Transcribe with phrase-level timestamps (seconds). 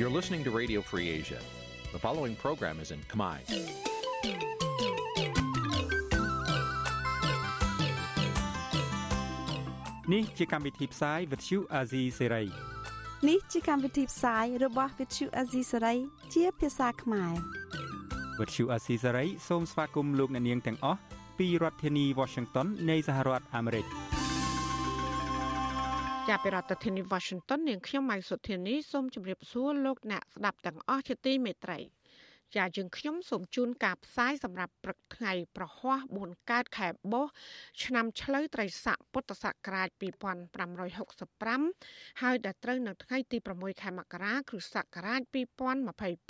[0.00, 1.38] You're listening to Radio Free Asia.
[1.92, 3.36] The following program is in Khmer.
[10.12, 12.46] នេះជាកម្មវិធីផ្សាយ Vuthu Azizi Serai
[13.28, 15.98] នេះជាកម្មវិធីផ្សាយរបស់ Vuthu Azizi Serai
[16.34, 17.34] ជាភាសាខ្មែរ
[18.38, 21.00] Vuthu Azizi Serai សូមស្វាគមន៍លោកអ្នកនាងទាំងអស់
[21.38, 23.86] ពីរដ្ឋធានី Washington នៃសហរដ្ឋអាមេរិក។
[26.28, 31.78] ចាប់ពីរដ្ឋធានី Washington នាងខ្ញុំម៉ៃសុធានីសូមជម្រាបសួរលោកអ្នកស្ដាប់ទាំងអស់ជាទីមេត្រី
[32.56, 37.32] ចាយើងខ្ញុំសូមជូនការផ្សាយសម្រាប់ព្រឹកថ្ងៃប្រហ័ស4កើតខែបុស្ស
[37.84, 39.88] ឆ្នាំឆ្លូវត្រីស័កពុទ្ធសករាជ
[41.20, 45.20] 2565ហើយដល់ត្រូវនៅថ្ងៃទី6ខែមករាគ្រិស្តសករាជ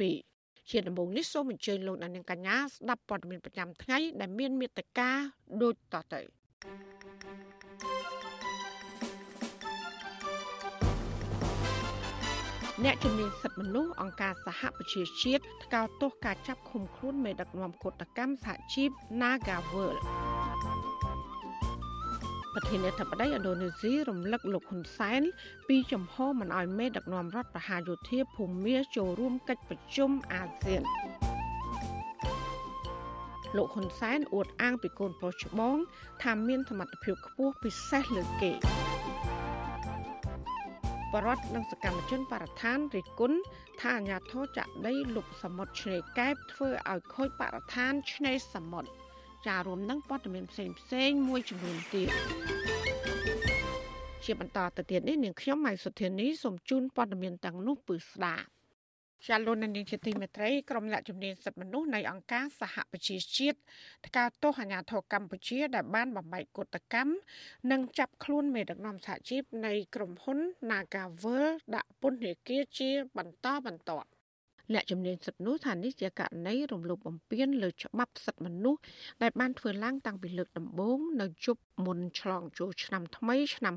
[0.01, 5.11] 2022ជាដំបូងនេះសូមអញ្ជើញលោកអ្នកនាងកញ្ញាស្ដាប់ព័ត៌មានប្រចាំថ្ងៃដែលមានមេត្តា
[5.63, 6.21] ដូចតទៅ
[12.85, 19.97] អ្នកជំនាញសិទ្ធិមនុស្សអង្គការសហប្រជាជាតិថ្កោលទោសការចាប់ឃុំខ្លួនមេដឹកនាំកុតកម្មសហជីព Nagawal
[22.55, 25.23] ប្រធានាធិបតីឥណ្ឌូនេស៊ីរំលឹកលោកហ៊ុនសែន
[25.69, 30.83] ពីចំហមិនអោយមេដឹកនាំរដ្ឋប្រហារយោធាភូមាចូលរួមកិច្ចប្រជុំអាស៊ាន
[33.57, 35.77] លោកហ៊ុនសែនអួតអាងពីកូនប្រុសច្បង
[36.23, 38.53] ថាមានសមត្ថភាពខ្ពស់ពិសេសលើគេ
[41.15, 43.39] បរដ្ឋនិងសកម្មជនបរិស្ថានរិះគន់
[43.81, 48.91] ថាអាញាធរចាក់ដីលុបសមុទ្រឆ្នេរកែបធ្វើឲ្យខូចបរិស្ថានឆ្នេរសមុទ្រ
[49.47, 52.09] ចារួមនឹងព័ត៌មានផ្សេងផ្សេងមួយចំនួនទៀត
[54.25, 58.47] ជាបន្តទៅទៀតនេះនាងខ្ញុំម៉ៃសុធានីសូមជូនព័ត៌មានទាំងនោះពឺស្ដាប់
[59.29, 63.59] ចាលោកនាងជាទីមេត្រីក្រុមអ្នកជំនាញសិទ្ធិមនុស្សនៃអង្គការសហប្រជាជាតិ
[64.07, 67.13] ថ្កោលទោសអាញាធរកម្ពុជា ដែលបានបំបែកកុតកម្ម
[67.71, 70.39] និងចាប់ខ្លួនមេដឹកនាំសហជីពនៃក្រុមហ៊ុន
[70.71, 71.45] Nagavel
[71.75, 74.09] ដាក់ពន្ធនាគារជាបន្តបន្ទាប់
[74.75, 78.81] អ្នកជំនាញសិទ្ធិនោះថានេះជាករណីរំលោភបំពានលើច្បាប់សិទ្ធិមនុស្ស
[79.23, 83.75] ដែលបានធ្វើឡើងតាំងពីលើកដំបូងនៅជប់មុនឆ្លងចូលឆ្នាំថ្មីឆ្នាំ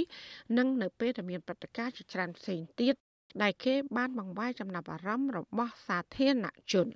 [0.00, 2.96] 2022និងនៅពេលដែលមានព្រឹត្តិការណ៍ជាច្រើនផ្សេងទៀត
[3.42, 6.88] ដែលគេបានបង្វែរចំណាប់អារម្មណ៍របស់សាធារណជន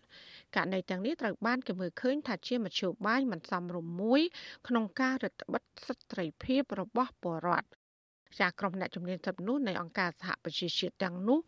[0.57, 4.23] ករណីទាំងនេះត្រូវបានគេមើលឃើញថាជាមធ្យោបាយមិនសមរម្យមួយ
[4.69, 7.69] ក្នុងការរដ្ឋបិទសិទ្ធិត្រីភាពរបស់ពលរដ្ឋ
[8.39, 11.39] ជាក្រុមអ្នកជំនាញសិទ្ធិមនុស្សនៃអង្គការសហប្រជាជាតិទាំងនោះ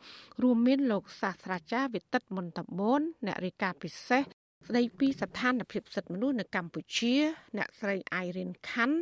[0.42, 4.22] រួមមានលោកសាស្ត្រាចារ្យវិទិតមុនតបូនអ្នករាយការណ៍ពិសេស
[4.68, 7.14] ស្ដីពីស្ថានភាពសិទ្ធិមនុស្សនៅកម្ពុជា
[7.56, 8.96] អ្នកស្រីអៃរិនខាន់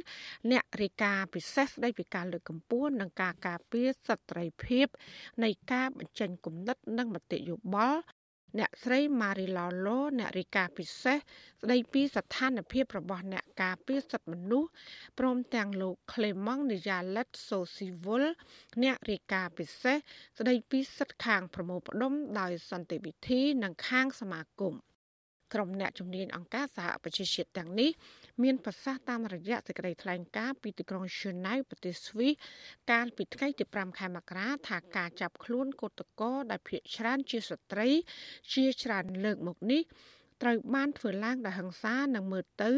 [0.50, 4.86] អ្នករាយការណ៍ពិសេសស្ដីពីការលើកកម្ពស់និងការការពារសិទ្ធិត្រីភាព
[5.44, 8.00] នៃការបញ្ចេញគំនិតនិងមតិយោបល់
[8.58, 14.70] អ្នកស្រីម៉ារីឡូឡូអ្នករាយការណ៍ពិសេសស្ដីពីស្ថានភាពរបស់អ្នកការពារសិទ្ធិមនុស្ស
[15.18, 18.24] ព្រមទាំងលោកក្លេម៉ង់នីយ៉ាឡិតសូស៊ីវុល
[18.82, 19.96] អ្នករាយការណ៍ពិសេស
[20.38, 24.76] ស្ដីពីសិទ្ធិខាងប្រមូលផ្ដុំដោយសន្តិវិធី និងខាងសមាគម។
[25.54, 27.90] ក្រុមអ្នកជំនាញអង្គការសហប្រជាជាតិទាំងនេះ
[28.42, 32.32] មានប្រសាសន៍តាមរយៈសេចក្តីថ្លែងការណ៍ពីទីក្រុងឈឺណៅប្រទេសស្វីស
[32.90, 37.88] កាលពីថ្ងៃទី5ខែមករាថាការចាប់ខ្លួនកូតកោដែលភ ieck ច្រើនជាស្ត្រី
[38.52, 39.82] ជាច្រើនលើកមកនេះ
[40.42, 42.70] ត្រូវបានធ្វើឡើងដោយហិង្សានិងមើលទៅ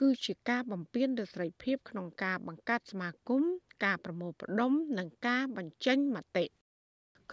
[0.00, 3.42] គឺជាការបំពានលើសេរីភាពក្នុងការបង្កើតសមាគម
[3.84, 6.44] ការប្រមូលផ្ដុំនិងការបញ្ចេញមតិ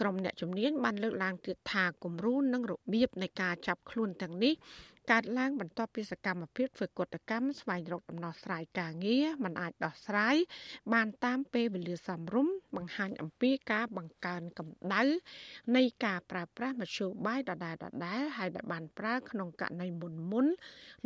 [0.00, 4.54] ក្រុមអ្នកជំនាញបានលើកឡើងទៀតថាគំរូនិងរបៀបនៃការចាប់ខ្លួនទាំងនេះ
[5.12, 10.36] កើតឡើងបន្ទាប់ពីសកម្មភាពធ្វើកតកម្មស្វែងរកដំណោះស្រាយការងារមិនអាចដោះស្រាយ
[10.92, 15.02] បានតាមពេលវេលាសមរម្យបង្ហាញអំពីការបង្កើនកម្ដៅ
[15.76, 20.46] នៃការប្រើប្រាស់មធ្យោបាយដដែលដដែលហើយដែលបានប្រើក្នុងករណីមុនមុន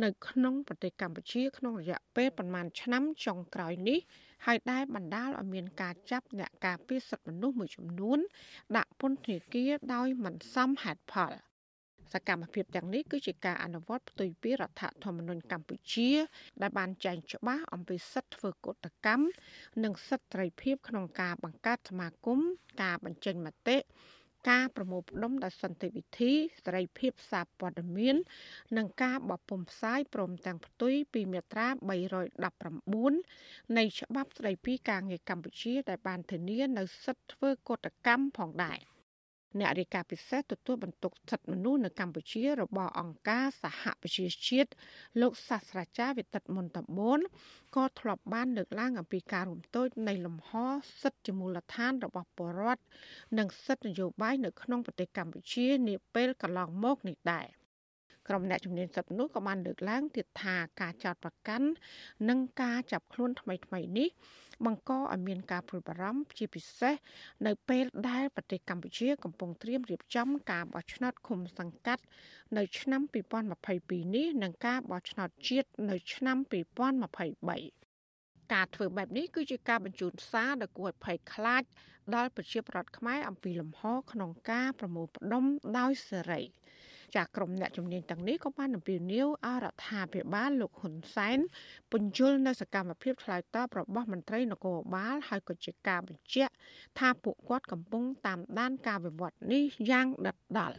[0.03, 3.99] នៅក្នុងប្រទេសកម្ពុជាក្នុងរយៈពេលប្រមាណឆ្នាំចុងក្រោយនេះ
[4.45, 8.19] ហើយដែលបណ្ដាលឲ្យមានការចាប់អ្នកការពារសិទ្ធិមនុស្សមួយចំនួន
[8.77, 11.33] ដាក់ពន្ធនាគារដោយមិនសមហេតុផល។
[12.13, 16.09] សកម្មភាពទាំងនេះគឺជាការអនុវត្តផ្ទុយពីរដ្ឋធម្មនុញ្ញកម្ពុជា
[16.61, 19.25] ដែលបានចែងច្បាស់អំពីសិទ្ធិធ្វើកុតកម្ម
[19.83, 22.39] និងសិទ្ធិត្រីភាពក្នុងការបង្កើតសមាគម
[22.81, 23.77] ការបញ្ចេញមតិ
[24.49, 26.33] ការប្រមូលផ្ដុំដោយសន្តិវិធី
[26.65, 28.15] សេរីភាពសារព័ត៌មាន
[28.77, 31.67] និងការបោះពុម្ពផ្សាយព្រមទាំងផ្ទុយពីមាត្រា
[33.11, 38.79] 319នៃច្បាប់ស្តីពីការងារកម្ពុជាដែលបានធានានៅសិទ្ធិធ្វើកុតកម្មផងដែរ។
[39.57, 44.69] អ្នករាយការណ៍ពិសេសទទួលបន្ទុកសិទ្ធិមនុស្សនៅកម្ពុជារបស់អង្គការសហប្រជាជាតិ
[45.21, 47.19] លោកសាស្ត្រាចារ្យវិទិតមុនតបូន
[47.75, 50.51] ក៏ធ្លាប់បានលើកឡើងអំពីការរំទោចនៃលំហ
[51.01, 52.83] សិទ្ធិជាមូលដ្ឋានរបស់ពលរដ្ឋ
[53.37, 57.47] និងសិទ្ធិនយោបាយនៅក្នុងប្រទេសកម្ពុជានាពេលកន្លងមកនេះដែរ
[58.29, 61.67] ក្រុមអ្នកជំនាញសិទ្ធិមនុស្សក៏បានលើកឡើងទៀតថាការចោទប្រកាន់
[62.29, 64.09] និងការចាប់ខ្លួនថ្មីៗនេះ
[64.65, 66.95] បង្កឲ្យមានការព្រួយបារម្ភជាពិសេស
[67.47, 72.03] នៅពេលដែលប្រទេសកម្ពុជាកំពុងត្រៀមរៀបចំការបោះឆ្នោតឃុំសង្កាត់
[72.57, 73.01] នៅឆ្នាំ
[73.57, 76.37] 2022នេះនិងការបោះឆ្នោតជាតិនៅឆ្នាំ
[77.83, 81.63] 2023ការធ្វើបែបនេះគឺជាការបញ្ជូនសារដ៏គួរឲ្យភ័យខ្លាច
[82.15, 85.43] ដល់ប្រជាពលរដ្ឋខ្មែរអំពីលំហក្នុងការប្រមូលផ្ដុំ
[85.77, 86.41] ដោយសេរី។
[87.15, 91.39] ចាក្រុមអ្នកជំនាញទាំងនេះក៏បានអំពាវនាវឲ្យរដ្ឋាភិបាលលោកហ៊ុនសែន
[91.91, 96.53] ពន្យល់នៅសកម្មភាពឆ្លើយតបរបស់មន្ត្រីនគរបាលហើយក៏ជាការបញ្ជាក់
[96.99, 100.77] ថាពួកគាត់កំពុងតាមដានការវិវត្តនេះយ៉ាងដិតដល់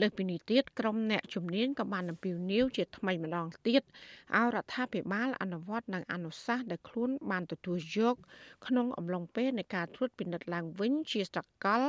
[0.00, 3.82] លើសពីនេះទៀតក្រុមអ្នកជំនាញក៏បានអំពាវនាវជាថ្មីម្ដងទៀត
[4.36, 8.16] ឲ្យរដ្ឋាភិបាលអនុវត្តនៅអនុសាសន៍ដែលខ្លួនបានទទួលយក
[8.66, 11.82] ក្នុងអំឡុងពេលនៃការត្រួតពិនិត្យឡើងវិញជាសកល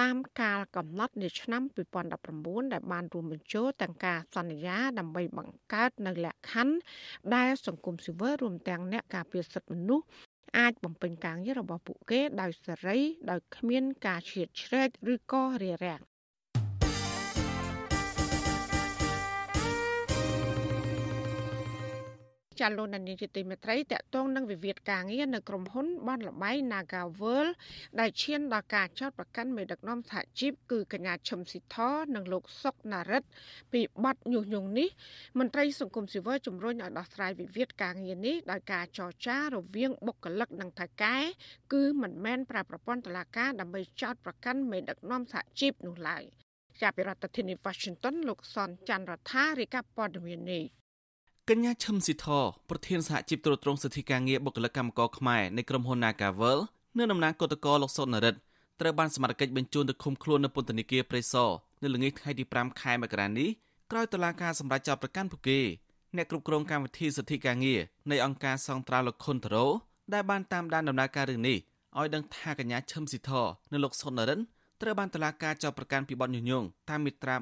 [0.00, 1.62] តាមកាលកំណត់នៅឆ្នាំ
[2.18, 6.76] 2019ដែលបានរួមបញ្ចូលទាំងការសន្យាដើម្បីបង្កើតនៅលក្ខខណ្ឌ
[7.36, 10.06] ដែលសង្គមស៊ីវិលរួមទាំងអ្នកការពារសិទ្ធិមនុស្ស
[10.58, 12.98] អាចបំពេញការងាររបស់ពួកគេដោយសេរី
[13.30, 16.02] ដោយគ្មានការឈៀតឆ្រែកឬក៏រារាំង
[22.60, 27.52] ចាលោកនានីជាទីមេត្រីតកតងនឹងវិវាទការងារនៅក្រុមហ៊ុនបនលបៃ Naga World
[28.00, 31.76] ដែលឈានដល់ការចោទប្រកាន់មេដឹកនាំសហជីពគឺកញ្ញាឈឹមស៊ីធ
[32.14, 33.22] និងលោកសុកណារិត
[33.72, 34.88] ពីបទញុះញង់នេះ
[35.38, 41.16] មន្ត្រីសង្គមស៊ីវិលជំរុញឲ្យដោះស្រាយវិវាទការងារនេះដោយការចរចារវាងបុគ្គលិកនិងថៅកែ
[41.72, 46.24] គឺមិនមែនប្រើប្រព័ន្ធតុលាការដើម្បីចោទប្រកាន់មេដឹកនាំសហជីពនោះឡើយ
[46.80, 50.64] ចាប់ពីរដ្ឋធានី Washington លោកសនច័ន្ទរដ្ឋារាយការណ៍ព័ត៌មាននេះ
[51.52, 52.26] កញ្ញាឈឹមស៊ីធ
[52.70, 56.58] ប្រធានសហជីពត្រួតត្រងសិទ្ធិការងារបុគ្គលិកកម្មករខ្មែរនៃក្រុមហ៊ុន Nagavel
[56.98, 58.40] នៅតំណាងគឧតកោលោកសុននរិទ្ធ
[58.80, 61.50] ត្រូវបានសមត្ថកិច្ចបញ្ជូនទៅឃុំខ្លួននៅពន្ធនាគារព្រៃសរ
[61.82, 63.48] នៅល្ងាចថ្ងៃទី5ខែមករានេះ
[63.90, 65.60] ក្រោយតុលាការសម្រេចចោទប្រកាន់ពួកគេ
[66.16, 67.80] អ្នកគ្រប់គ្រងកម្មវិធីសិទ្ធិការងារ
[68.10, 69.66] នៃអង្គការសង្ត្រាលោកខុនតារ៉ូ
[70.14, 71.58] ដែលបានតាមដានដំណើរការរឿងនេះ
[71.98, 73.30] ឲ្យដឹងថាកញ្ញាឈឹមស៊ីធ
[73.72, 74.44] និងលោកសុននរិទ្ធ
[74.82, 77.34] ត្រូវបានតុលាការចោទប្រកាន់ពីបទញុះញង់តាមមាត្រា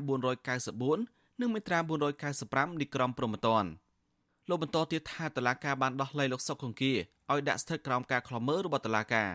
[0.66, 1.78] 494និងមាត្រា
[2.28, 3.70] 495នៃក្រមព្រហ្មទណ្ឌ
[4.48, 6.92] លោកបន្តទៀតថាតឡាការបានដោះលែងលោកសុកគង្គា
[7.30, 9.30] ឲ្យដាក់ស្ថិតក្រោមការខ្លំមើលរបស់តឡាការ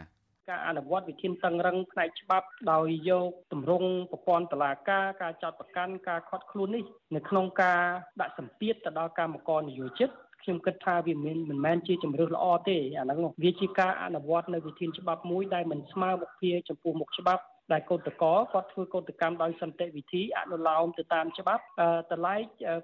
[0.50, 6.84] ការអនុវត្តវិធានតឹងរឹងផ្នែកច្បាប់ដោយយកទម្រង់ប្រព័ន្ធតឡាការការចោតប្រកាន់ការខាត់ខ្លួននេះ
[7.16, 7.82] នៅក្នុងការ
[8.22, 10.10] ដាក់សម្ពាធទៅដល់កម្មករនយោជិត
[10.42, 17.44] ខ្ញុំគិតថាវាមិនមិនមែនជាជំរឿសល្អទេអាហ្នឹងវាជាការអនុវត្តនៅវិធានច្បាប់មួយដែលមិនស្មើមុខគ្នាចំពោះមុខច្បាប់
[17.74, 21.64] ដែលកោតកោគាត់ធ្វើកោតកម្មដោយសន្តិវិធីអនុលោមទៅតាមច្បាប់
[22.12, 22.44] តឡែក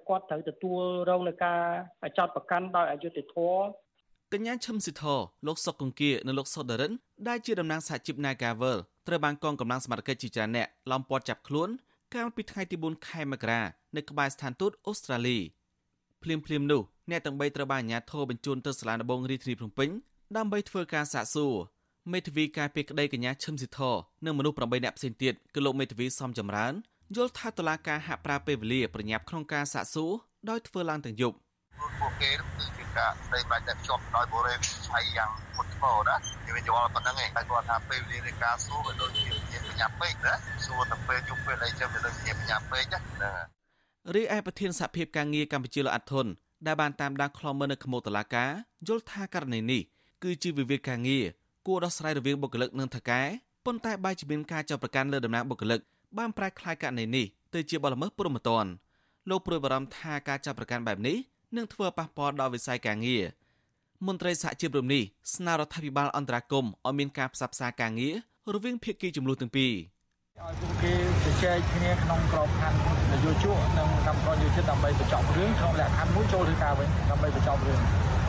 [0.09, 1.61] គាត់ត្រូវទទួលរងនឹងការ
[2.17, 3.61] ចោទប្រកាន់ដោយអយុត្តិធម៌
[4.33, 5.03] កញ្ញាឈឹមស៊ីធ
[5.47, 6.93] លោកសុកកង្គៀនិងលោកសុដរិន
[7.27, 11.69] ដែលជាតំណាងសហជីព Nagavel ត្រូវបានកងកម្លាំងសមត្ថកិច្ចជាច្រើនអ្នកឡោមព័ទ្ធចាប់ខ្លួន
[12.15, 13.61] កាលពីថ្ងៃទី4ខែមករា
[13.95, 15.37] នៅក្បែរស្ថានទូតអូស្ត្រាលី
[16.23, 19.89] ភ្លាមភ្លាមនោះអ្នកទាំង3ត្រូវបានអាជ្ញាធរបញ្ជូនទៅសាលាដំបងរាជធានីភ្នំពេញ
[20.37, 21.53] ដើម្បីធ្វើការសាកសួរ
[22.11, 23.79] មេធាវីការពីក្តីកញ្ញាឈឹមស៊ីធ
[24.25, 26.73] និងមនុស្ស8នាក់ផ្សេងទៀតគឺលោកមេធាវីសំចម្រើន
[27.15, 30.11] យល់ថាតឡាការហាក់ប្រើពេលវេលាប្រញាប់ក្នុងការសាកសួរ
[30.49, 31.35] ដោយធ្វើឡើងទាំងយប់
[31.99, 34.59] ពួកគេគឺជាការស្ដីបាច់តែភ្ជាប់ដោយបរិយា
[34.93, 40.33] ហើយយ៉ាងមុតធ្ងរណានិយាយយល់ប៉ុណ្្នឹងឯងតែគាត់ថាពេលវេលានៃការសួរវាដូចជាជាប្រញាប់ពេកណា
[40.65, 42.85] សួរតែពេលយប់ពេលអីចឹងវាដូចជាប្រញាប់ពេក
[43.21, 43.31] ណា
[44.15, 46.27] រីឯប្រធានសហភាពការងារកម្ពុជាលោកអាត់ធុន
[46.67, 48.51] ដែលបានតាមដានខ្លំមើលនៅខ្មោតឡាការ
[48.87, 49.81] យល់ថាករណីនេះ
[50.23, 51.25] គឺជាវិវាទការងារ
[51.67, 53.21] គួរដោះស្រាយរវាងបុគ្គលិកនិងថៅកែ
[53.65, 55.79] ប៉ុន្តែបែរជាមានការចាប់ប្រកាន់លើដំណាងបុគ្គលិក
[56.17, 58.69] បានប្រែក្លាយករណីនេះទៅជាបទល្មើសព្រហ្មទណ្ឌ
[59.29, 61.17] លោកព្រួយបារម្ភថាការចាប់ប្រកាន់បែបនេះ
[61.55, 63.23] នឹងធ្វើប៉ះពាល់ដល់វិស័យការងារ
[64.07, 65.03] មន្ត្រីសហជីពរំនេះ
[65.35, 68.15] ស្នើរដ្ឋាភិបាលអន្តរាគមន៍ឲ្យមានការផ្សះផ្សាការងារ
[68.53, 69.73] រវាងភាគីចំនួនទាំងពីរ
[70.39, 70.93] ឲ្យពួកគេ
[71.23, 72.79] ជជែកគ្នាក្នុងក្របខ័ណ្ឌ
[73.11, 77.79] នយោជកនិងកម្មករយោជិតដើម្បីបញ្ចប់រឿងក្នុងលក្ខខណ្ឌមួយចូលធ្វើការវិញដើម្បីបញ្ចប់រឿង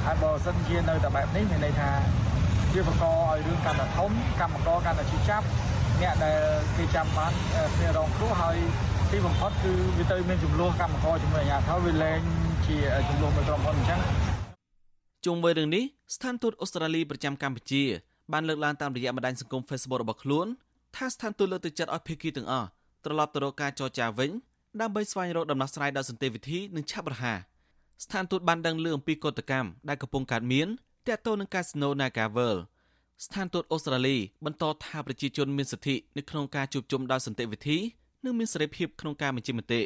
[0.06, 1.90] ហើយបើសិនជានៅតែបែបនេះមានន័យថា
[2.74, 4.10] វាបង្កឲ្យរឿងកាន់តែធំ
[4.40, 5.46] កម្មករកាន់តែឈឺចាប់
[6.00, 6.38] អ្នកដែល
[6.76, 7.32] គេចាំបាន
[7.74, 8.56] គ្នារងគ្រោះហើយ
[9.10, 12.20] ទីបំផុតគឺវាទៅមានចំនួនកម្មករជាមួយអាជ្ញាធរវាលែង
[12.66, 12.76] ជា
[13.08, 14.00] ចំនួនមួយក្រុមហ៊ុនអញ្ចឹង
[15.26, 15.84] ជុំវិញរឿងនេះ
[16.14, 17.82] ស្ថានទូតអូស្ត្រាលីប្រចាំកម្ពុជា
[18.32, 20.46] បានលើកឡើងតាមរយៈបណ្ដាញសង្គម Facebook របស់ខ្លួន
[20.96, 22.68] ថាស្ថានទូតលើកទឹកចិត្តឲ្យភាគីទាំងអស់
[23.04, 24.30] ត្រឡប់ទៅរកការចរចាវិញ
[24.80, 27.38] ដើម្បីស្វែងរកដំណោះស្រាយដោយសន្តិវិធីនិងឆាប់រហ័ស
[28.04, 30.68] ស្ថានទូតបានដឹងលឺអំពីកតកម្មដែលកំពុងកើតមាន
[31.08, 32.56] ទាក់ទងនឹងកាស៊ីណូ Nagavel
[33.24, 37.78] ស្ថានទូតអូស្ត្រាលីបន្តថាប្រជាជនមានសិទ្ធិនៅក្នុងការជួបជុំដោយសន្តិវិធី
[38.24, 39.80] និងមានសេរីភាពក្នុងការបញ្ចេញមតិ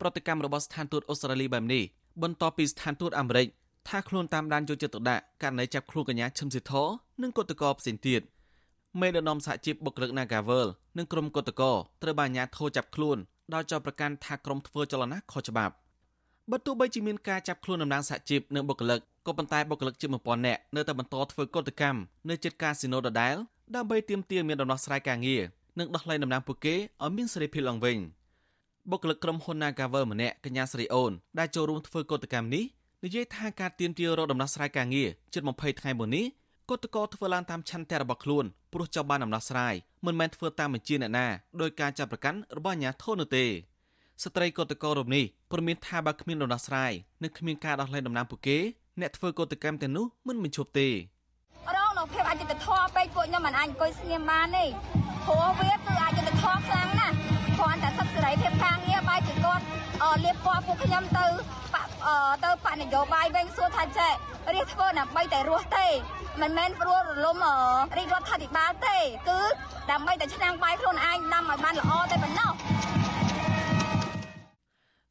[0.00, 1.82] ប្រតិកម្មរបស់ស្ថានទូតអូស្ត្រាលីបែបនេះ
[2.22, 3.46] បន្ទាប់ពីស្ថានទូតអាមេរិក
[3.88, 6.72] ថាខ្លួនតាមដានយកចិត្តទុកដាក់ករណីចាប់ខ្លួនកញ្ញាឈឹមស៊ីធ
[7.22, 8.20] និងគឧតកោផ្សេងទៀត
[9.00, 10.66] មេដឹកនាំសហជីពបុគ្គលិក Nagavel
[10.98, 13.18] និងក្រុមគឧតកោត្រូវបានអាជ្ញាធរចាប់ខ្លួន
[13.54, 15.74] ដោយចោទប្រកាន់ថាក្រុមធ្វើចលនាខុសច្បាប់
[16.50, 23.36] បើទោះបីជាមានការចាប់ខ្លួនតំណាងសហជីពនិងបុគ្គលិក ក៏ប៉ុន្តែបុគ្គលិកជាង1000នាក់នៅតែបន្តធ្វើកុតកម្មនៅជិតកាស៊ីណូដដែល
[23.74, 25.42] ដើម្បីទាមទារមានដំណោះស្រាយការងារ
[25.78, 27.98] និងដោះលែងតំណាងពួកគេឲ្យមានសេរីភាពឡើងវិញ
[28.90, 32.64] បុគ្គលិកក្រុមហ៊ុន Nagavel ម្នាក់កញ្ញាស្រីអូនដែលចូលរួមធ្វើកុតកម្មនេះ
[33.04, 36.26] និយាយថាការទាមទាររកដំណោះស្រាយការងារជិត20ថ្ងៃមុននេះ
[36.70, 39.74] គឧតកោធ្វើឡើងតាមឆន្ទៈរបស់ខ្លួនព្រោះចង់បានដំណោះស្រាយ
[40.06, 41.26] មិនមែនធ្វើតាមបញ្ជាអ្នកណា
[41.60, 43.44] ដោយការចាប់ប្រកាន់របស់អាជ្ញាធរនោះទេ
[44.22, 48.58] ស្ត្រីគឧតកោរូបនេះព្រមានថាបើគ្មានដំណោះស្រាយនិងគ្មានការដោះលែងតំណាងពួកគេ
[49.00, 50.88] អ្នកធ្វើកោតកម្មទាំងនោះមិនបញ្ឈប់ទេ
[51.76, 54.64] រងនៅភាពអយុត្តិធម៌ពេកពួកខ្ញុំមិនអាចអង្គុយស្ងៀមបានទេ
[55.26, 57.14] ព្រោះវាគឺអយុត្តិធម៌ខ្លាំងណាស់
[57.58, 59.64] គ្រាន់តែសិទ្ធិសេរីភាពការងារបែរជាគាត់
[60.24, 61.26] លៀបពណ៌ពួកខ្ញុំទៅ
[62.44, 64.12] ទៅបកនយោបាយវិញសួរថាចេះ
[64.54, 65.86] រៀបធ្វើដើម្បីតែរស់ទេ
[66.42, 67.36] មិនមែនព្រោះរលំ
[67.96, 68.96] រាជរដ្ឋាភិបាលទេ
[69.28, 69.40] គឺ
[69.90, 72.52] ដើម្បីតែឆ្នាំងបាយខ្លួនឯងដាំឲ្យបានល្អតែប៉ុណ្ណោះ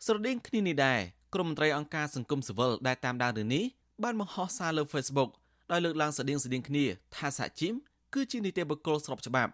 [0.06, 1.02] ស្រដៀងគ្នានេះដែរ
[1.34, 3.64] ក្រុមមន្ត្រីអង្គការសង្គមស៊ីវិលដែលតាមដានរឿងនេះ
[4.04, 5.30] បានបង្ហោះសារលើ Facebook
[5.72, 6.86] ដោយលើកឡើងស្តៀងស្តៀងគ្នា
[7.16, 7.74] ថាសហជីព
[8.14, 9.52] គឺជានីតិបុគ្គលស្របច្បាប់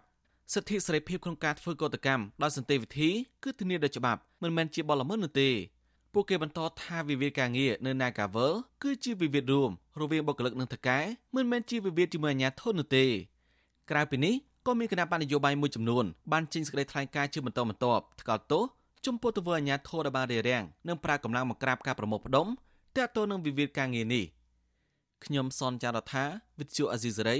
[0.52, 3.10] សិទ្ធិសេរីភាពក្នុងការធ្វើកតកម្មដោយសន្តិវិធី
[3.44, 5.50] គឺធានាដោយច្បាប់មិនមែនជាបទល្មើសនោះទេ
[6.12, 9.70] ពួកគេបន្តថាវិវាទការងារនៅ Nagavel គឺជាវិវាទរួម
[10.00, 10.98] រវាងបុគ្គលិកនិងថកែ
[11.36, 13.06] មិនមែនជាវិវាទជាមួយអាជ្ញាធរនោះទេ
[13.90, 14.34] ក្រៅពីនេះ
[14.66, 18.64] ក៏មានគណៈបញ្ញយោបាយមួយចំនួនបានចេញសេចក្តីថ្លែងការណ៍ជាបន្តបន្ទាប់ថ្កោលទោស
[19.06, 22.46] ចំពោះទង្វើអាជ្ញាធរដែលបានរារាំងនិងប្រើកម្លាំងមកក្រាបការប្រមូលផ្ដុំ
[22.96, 24.24] ទាក់ទងនឹងវិវាទការងារនេះ
[25.24, 26.24] ខ្ញុំសនចាររថា
[26.58, 27.38] វិទ្យុអាស៊ីសេរី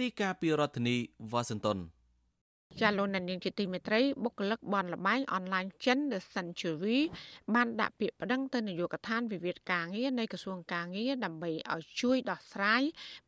[0.00, 0.96] រាយការណ៍ពីរដ្ឋធានី
[1.32, 1.78] វ៉ាស៊ីនតោន
[2.80, 7.00] ចាលោកនាងជាទីមេត្រីបុគ្គលិកបនលបែងអនឡាញចិន The Century
[7.54, 12.82] បានដាក់ពាក្យប្តឹងទៅនាយកដ្ឋានវិវាទការងារនៃក្រសួងការងារដើម្បីឲ្យជួយដោះស្រាយ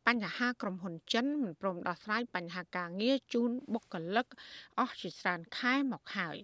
[0.07, 4.27] បញ្ហាក្រុមហ៊ុនចិនមិនព្រមដោះស្រាយបញ្ហាការងារជូនបុគ្គលិក
[4.79, 6.37] អស់ជាច្រើនខែមកហើយ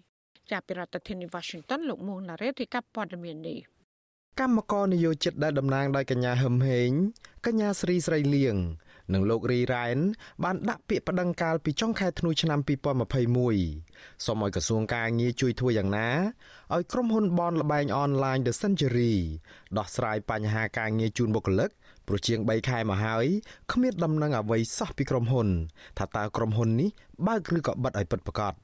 [0.51, 3.59] ចាប់ពីរដ្ឋធានី Washington លោកមួងណារ៉េទីកັບព័ត៌មាននេះ
[4.39, 6.89] កម្មករនយោជិតដែលតំណាងដោយកញ្ញាហឹមហេង
[7.45, 8.55] កញ្ញាស្រីស្រីលៀង
[9.13, 9.97] និងលោករីរ៉ែន
[10.43, 12.59] បានដាក់ពាក្យប្តឹងកាលពីចុងខែធ្នូឆ្នាំ
[13.41, 16.09] 2021សូមឲ្យក្រសួងការងារជួយធ្វើយ៉ាងណា
[16.73, 19.13] ឲ្យក្រុមហ៊ុនបនលបែងអនឡាញ The Century
[19.77, 21.69] ដោះស្រាយបញ្ហាការងារជូនបុគ្គលិក
[22.07, 23.25] ព្រោះជាង3ខែមកហើយ
[23.71, 25.47] គ្មានដំណឹងអ្វីសោះពីក្រុមហ៊ុន
[25.99, 26.89] ថាតើក្រុមហ៊ុននេះ
[27.27, 28.55] បើកឬក៏បិទឲ្យពិតប្រាកដ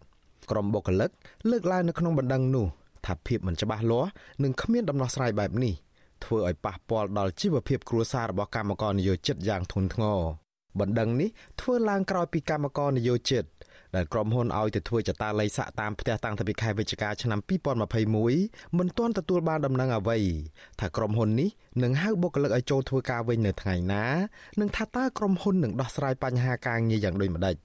[0.50, 1.10] ក្រុមបុគ្គលិក
[1.50, 2.68] លើកឡើងនៅក្នុងបណ្ដឹងនោះ
[3.06, 4.10] ថាភាពមិនច្បាស់លាស់
[4.44, 5.74] និងគ្មានដំណោះស្រាយបែបនេះ
[6.24, 10.20] ធ្វើឲ្យប៉ះពាល់ដល់ជីវភាពគ្រួសាររបស់កម្មករនយោជិតយ៉ាងធ្ងន់ធ្ងរ
[10.80, 11.30] បណ្ដឹងនេះ
[11.62, 13.46] ធ្វើឡើងក្រោយពីកម្មករនយោជិត
[13.96, 17.40] ដែលក្រុមហ៊ុនឲ្យទៅធ្វើចតាល័យស័កតាមផ្ទះតាំងពីខែវិច្ឆិកាឆ្នាំ
[18.08, 20.18] 2021មិនទាន់ទទួលបានដំណឹងអ្វី
[20.80, 21.50] ថាក្រុមហ៊ុននេះ
[21.84, 24.06] នឹងហៅបុគ្គលិកឲ្យចូលធ្វើការវិញនៅថ្ងៃណា
[24.60, 27.56] និងថាតើក្រុមហ៊ុននឹងដោះស្រាយបញ្ហាការងារយ៉ាងដូចម្តេច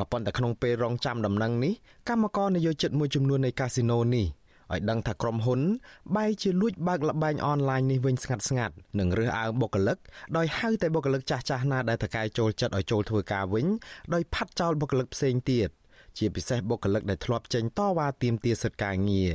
[0.00, 1.72] ក៏ប៉ុន្តែក្នុងពេលរងចាំដំណឹងនេះ
[2.08, 4.26] កម្មករនយោជិតមួយចំនួននៃកាស៊ីណូនេះ
[4.72, 5.60] ឲ្យដឹងថាក្រុមហ៊ុន
[6.16, 9.98] បែរជាលួចបើកលបែងអនឡាញនេះវិញស្ងាត់ស្ងាត់និងរើសអើងបុគ្គលិក
[10.36, 13.66] ដោយហៅតែបុគ្គលិកចាស់ចាស់ណាដែលតកែចូលចិត្តឲ្យចូលធ្វើការវិញ
[14.14, 15.68] ដោយផាត់ចោលបុគ្គលិកផ្សេងទៀត
[16.18, 19.34] ជាពិសេសបុគ្គលិកដែលធ្លាប់ចេញតវ៉ាទាមទារសិទ្ធិការងារ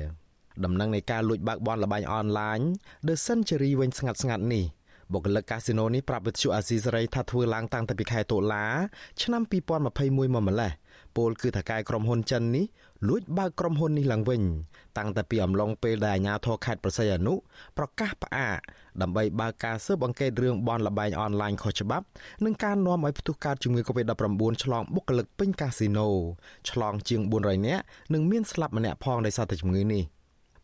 [0.65, 2.59] ដំណឹងនៃការលួចបើកបនលបែងអនឡាញ
[3.07, 4.65] The Century វិញស្ងាត់ស្ងាត់នេះ
[5.13, 8.65] បុគ្គលិកកាស៊ីណូនេះប្រាប់វិទ្យុអាស៊ីសេរីថាធ្វើឡើងតាំងពីខែតុលា
[9.21, 10.71] ឆ្នាំ2021មកម្លេះ
[11.17, 12.65] ពលគឺថៅកែក្រុមហ៊ុនចិននេះ
[13.07, 14.41] លួចបើកក្រុមហ៊ុននេះឡើងវិញ
[14.97, 17.33] តាំងតែពីអំឡុងពេលដែលអាជ្ញាធរខេត្តប្រស័យអនុ
[17.77, 18.59] ប្រកាសផ្អាក
[19.01, 22.05] ដើម្បីបើកការស៊ើបអង្កេតរឿងបនលបែងអនឡាញខុសច្បាប់
[22.45, 26.07] និងការនាំឲ្យផ្ទុះកើតជំងឺ Covid-19 ឆ្លងបុគ្គលិកពេញកាស៊ីណូ
[26.69, 27.83] ឆ្លងជាង400នាក់
[28.13, 30.03] និងមានស្លាប់ម្នាក់ផងដោយសារតែជំងឺនេះ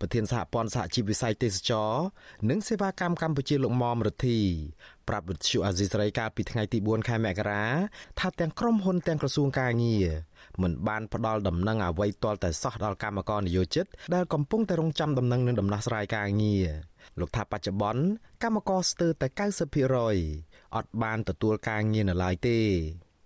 [0.02, 1.92] ប្រធានសហព័ន្ធសហជីពវិស័យទេសចរ
[2.50, 4.40] និងសេវាកម្មកម្ពុជាលោកមុំរទ្ធី
[5.08, 7.66] ប្រាប់វិទ្យុអាស៊ីសេរីកាលពីថ្ងៃទី4ខែមករា
[8.20, 10.08] ថាទាំងក្រុមហ៊ុនទាំងក្រសួងការងារ
[10.62, 16.68] មិនបានផ្ដល់ដំណឹងអ្វីទាល់តែសោះដល់កម្មករនយោជិតដែលកំពុងតែរងចាំដំណឹងនឹងដំណោះស្រាយការងារ
[17.20, 18.04] លោកថាបច្ចុប្បន្ន
[18.44, 19.28] កម្មករស្ទើរតែ
[20.02, 22.58] 90%អត់បានទទួលការងារនៅឡើយទេ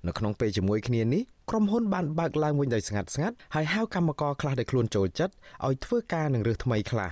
[0.08, 5.34] នៅក្នុងពេលជាមួយគ្នានេះ ក្រុមហ៊ុនបានបើកឡើងវិញដោយស្ងាត់ស្ងាត់ហើយហៅកម្មករខ្លះដែលខ្លួនចូលចិត្ត
[5.66, 7.12] ឲ្យធ្វើការនឹងរើសថ្មីខ្លះ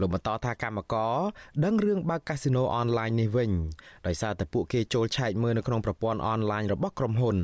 [0.00, 1.16] លោកបន្តថាកម្មករ
[1.64, 3.50] ដឹងរឿងបើកកាស៊ីណូអនឡាញនេះវិញ
[4.06, 7.36] ដោយសារតែពួកគេចូលឆែកមើលនៅក្នុងប្រព័ន្ធអនឡាញរបស់ក្រុមហ៊ុន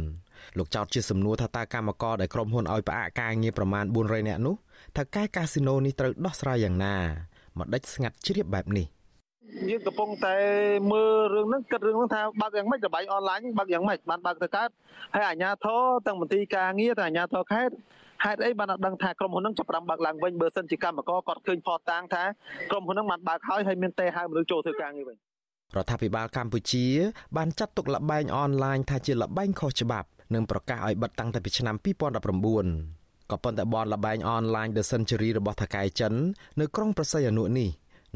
[0.59, 4.55] លោកចោទជាសំណួរថាតើកម្មករដែលក្រុមហ៊ុនឲ្យផ្អាកការងារប្រមាណ400នាក់នោះ
[4.97, 6.97] តើការកាស៊ីណូនេះត្រូវដោះស្រាយយ៉ាងណា
[7.59, 8.87] មកដេចស្ងាត់ជ្រាបបែបនេះ
[9.71, 10.37] យើងកំពុងតែ
[10.93, 14.69] មើលរឿងហ្នឹងគិតរឿងហ្នឹងថាបើកយ៉ាងម៉េចរបាយអនឡាញបើកយ៉ាងម៉េចបានបើកទៅកើត
[15.15, 17.75] ហើយអាជ្ញាធរទាំងមន្ទីរការងារទាំងអាជ្ញាធរខេត្ត
[18.25, 22.23] ហេតុអីបានអត់ដឹងថាក្រុមហ៊ុនហ្នឹងចាប់ផ្ដើមបើកឡើងវិញបើសិនជាកម្មករគាត់ឃើញផតតាងថា
[22.71, 25.17] ក្រុមហ៊ុនហ្នឹងបានបើកហើយហើយមានទេហៅមនុស្សចូលធ្វើការងារវិញ
[25.77, 26.87] រដ្ឋាភិបាលកម្ពុជា
[27.37, 36.13] បានចាត់ទុកលបែងអនឡាញថាជាលបែងខុសច្បាប់និងប្រកាសឲ្យបិទតាំងតែពីឆ្នាំ2019ក៏ប៉ុន្តែបនលបែងអនឡាញ The Century របស់ថកែចិន
[36.61, 37.69] នៅក្រុងប្រស័យអនុនេះ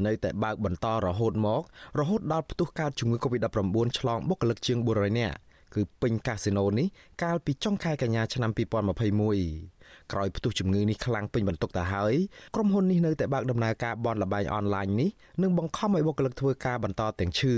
[0.05, 1.61] នៅតែបើកបន្តរហូតមក
[1.99, 5.37] រហូតដល់ផ្ទុះកើតជំងឺ Covid-19 ឆ្លងបុគ្គលិកជាង400នាក់
[5.75, 6.87] គឺពេញកាស៊ីណូនេះ
[7.23, 12.13] កាលពីចុងខែកញ្ញាឆ្នាំ2021ក្រោយផ្ទុះជំងឺនេះខ្លាំងពេញបន្ទុកទៅហើយ
[12.55, 15.09] ក្រុមហ៊ុននេះនៅតែបើកដំណើរការបនលបែងអនឡាញនេះ
[15.41, 17.55] និងបង្ខំឲ្យបុគ្គលិកធ្វើការបន្តទាំងឈឺ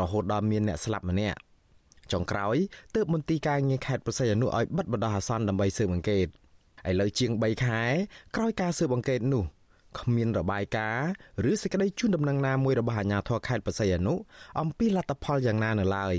[0.00, 1.38] រហូតដល់មានអ្នកស្លាប់ម្នាក់
[2.12, 2.56] ចុងក្រោយ
[2.94, 6.26] ទើបមន្ទីរការងារខេត្តប្រសិទ្ធអនុឲ្យបិទបណ្ដោះអាសន្នដើម្បីស៊ើបអង្កេត
[6.88, 7.82] ឥឡូវជាង3ខែ
[8.36, 9.44] ក្រោយការស៊ើបអង្កេតនោះ
[10.00, 11.08] គ្មានរបាយការណ៍
[11.50, 14.14] ឬសេចក្តីជូនដំណឹងណាមួយរបស់អាជ្ញាធរខេត្តបរសៃអនុ
[14.60, 16.16] អំពីលទ្ធផលយ៉ាងណានៅឡើយ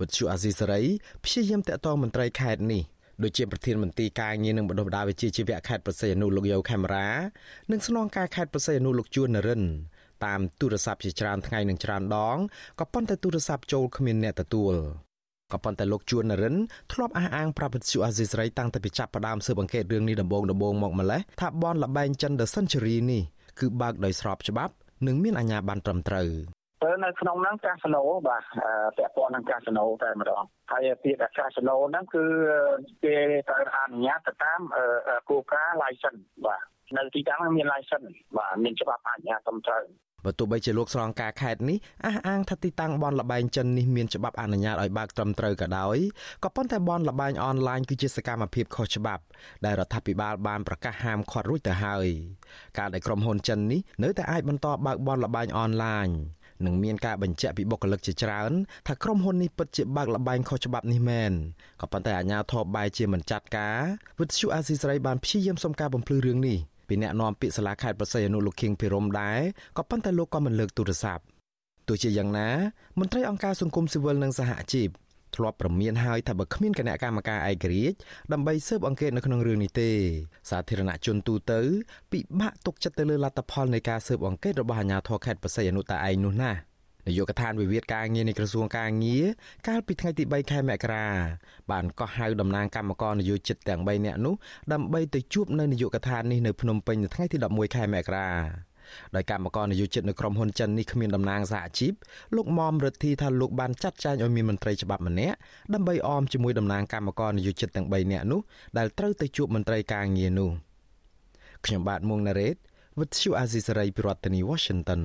[0.00, 0.82] វិទ្យុអាស៊ីសេរី
[1.24, 2.82] ព្យាយាមតាក់ទងមន្ត្រីខេត្តនេះ
[3.22, 7.08] ដូចជាប្រធានមន្ត្រីការងារនិងបណ្ដុះបណ្ដាលវិជ្ជាជីវៈខេត្តប្រសិទ្ធអនុលោកយោខេមរា
[7.70, 9.62] និងស្នងការខេត្តប្រសិទ្ធអនុលោកជួននរិន
[10.24, 12.36] តាមទូរស័ព្ទជាច្រើនថ្ងៃនិងច្រើនដង
[12.80, 14.74] ក៏ប៉ុន្តែទូរស័ព្ទចូលគ្មានអ្នកទទួល
[15.52, 16.56] ក៏ប៉ុន្តែលោកជួននរិន
[16.92, 23.22] ធ្លាប់អះអាងប្រាប់វិទ្យុអាស៊ីសេរីតាំងពីចាប់ផ្ដើមស៊ើបអង្កេតរឿងនេះដំបូងដំបូងមកម្លេះថាបនលបែងចិន The Century នេះ
[23.60, 24.74] គឺបើកដោយស្របច្បាប់
[25.06, 26.28] និងមានអាជ្ញាប័ណ្ណត្រឹមត្រូវ
[26.82, 28.42] ទៅនៅក្នុងហ្នឹងកាស៊ីណូបាទ
[28.98, 30.42] ពាក់ព័ន្ធនឹងកាស៊ីណូតែម្ដង
[30.72, 32.24] ហើយពាក្យកាស៊ីណូហ្នឹងគឺ
[33.04, 33.16] គេ
[33.48, 34.60] ត្រូវអនុញ្ញាតទៅតាម
[35.28, 36.62] គោលការណ៍ license បាទ
[36.96, 39.84] នៅទីតាំងមាន license បាទមានច្បាប់អនុញ្ញាតត្រឹមត្រូវ
[40.24, 45.96] បើទោះបីជាលោកស្រងការខេត្តនេះអះអាងថាទីតាំងបនលបែងចិននេះមានច្បាប់អនុញ្ញាតឲ្យបើកត្រឹមត្រូវក៏ដោយ
[46.44, 49.22] ក៏ប៉ុន្តែបនលបែងអនឡាញគឺជាសកម្មភាពខុសច្បាប់
[49.64, 52.06] ដែលរដ្ឋាភិបាលបានប្រកាសហាមឃាត់រួចទៅហើយ
[52.78, 56.08] ការដែលក្រុមហ៊ុនចិននេះនៅតែអាចបន្តបើកបនលបែងអនឡាញ
[56.66, 58.52] នឹងមានការបញ្ជាក់ពីបុគ្គលិកជាច្រើន
[58.88, 61.32] ថាក្រុមហ៊ុននេះពិតជាបើកលបែងខុសច្បាប់នេះមែន
[61.80, 63.78] ក៏ប៉ុន្តែអាជ្ញាធរបែរជាមិនចាត់ការ
[64.20, 66.58] វិទ្យុអាស៊ីសេរីបានព្យាយាមសុំការបំភ្លឺរឿងនេះ
[66.90, 69.40] ពីអ្នកនាំពាក្យសាលាខេត្តប្រស័យអនុលោកខៀងភិរមដែរ
[69.76, 71.22] ក៏ប៉ុន្តែលោកក៏មិនលើកទូរស័ព្ទ
[71.88, 72.48] ទោះជាយ៉ាងណា
[72.98, 74.88] មន្ត្រីអង្គការសង្គមស៊ីវិលនិងសហជីព
[75.36, 77.96] ធ្លាប់ប្រមានហើយថាបើគ្មានគណៈកម្មការឯករាជ្យ
[78.32, 79.90] ដើម្បីស៊ើបអង្កេតនៅក្នុងរឿងនេះទេ
[80.50, 81.60] សាធារណជនទូទៅ
[82.12, 86.52] ពិបាកទុកចិត្តទៅលើលទ្ធផលនៃការស៊ើបអង្កេតរបស់អាជ្ញាធរខេត្តបរសៃអនុតាឯងនោះណា
[87.06, 89.24] នាយកដ្ឋានវិវាទការងារនៃក្រសួងការងារ
[89.68, 91.06] កាលពីថ្ងៃទី3ខែមករា
[91.70, 94.34] បានកោះហៅតំណាងគណៈកម្មការនយោជិតទាំង3នាក់នោះ
[94.72, 98.28] ដើម្បីទៅជួបនៅនាយកដ្ឋាននេះនៅភ្នំពេញនៅថ្ងៃទី11ខែមករា
[99.16, 101.92] ដោយកម្មករនយោជិតនៅក្រុមហ៊ុនចិននេះគ្មានតំណាងសហជីព
[102.36, 105.36] លោកមុំរិទ្ធីថាលោកបានចាត់ចែងឲ្យមានមន្ត្រីច្បាប់ម្នាក់
[105.74, 108.40] ដើម្បីអមជាមួយតំណាងកម្មករនយោជិតទាំង3នាក់នោះ
[108.78, 110.50] ដែលត្រូវទៅជួបមន្ត្រីការងារនោះ
[111.64, 112.56] ខ្ញុំបាទមុងណារ៉េត
[112.98, 115.02] With you Azisari ពីរដ្ឋធានី Washington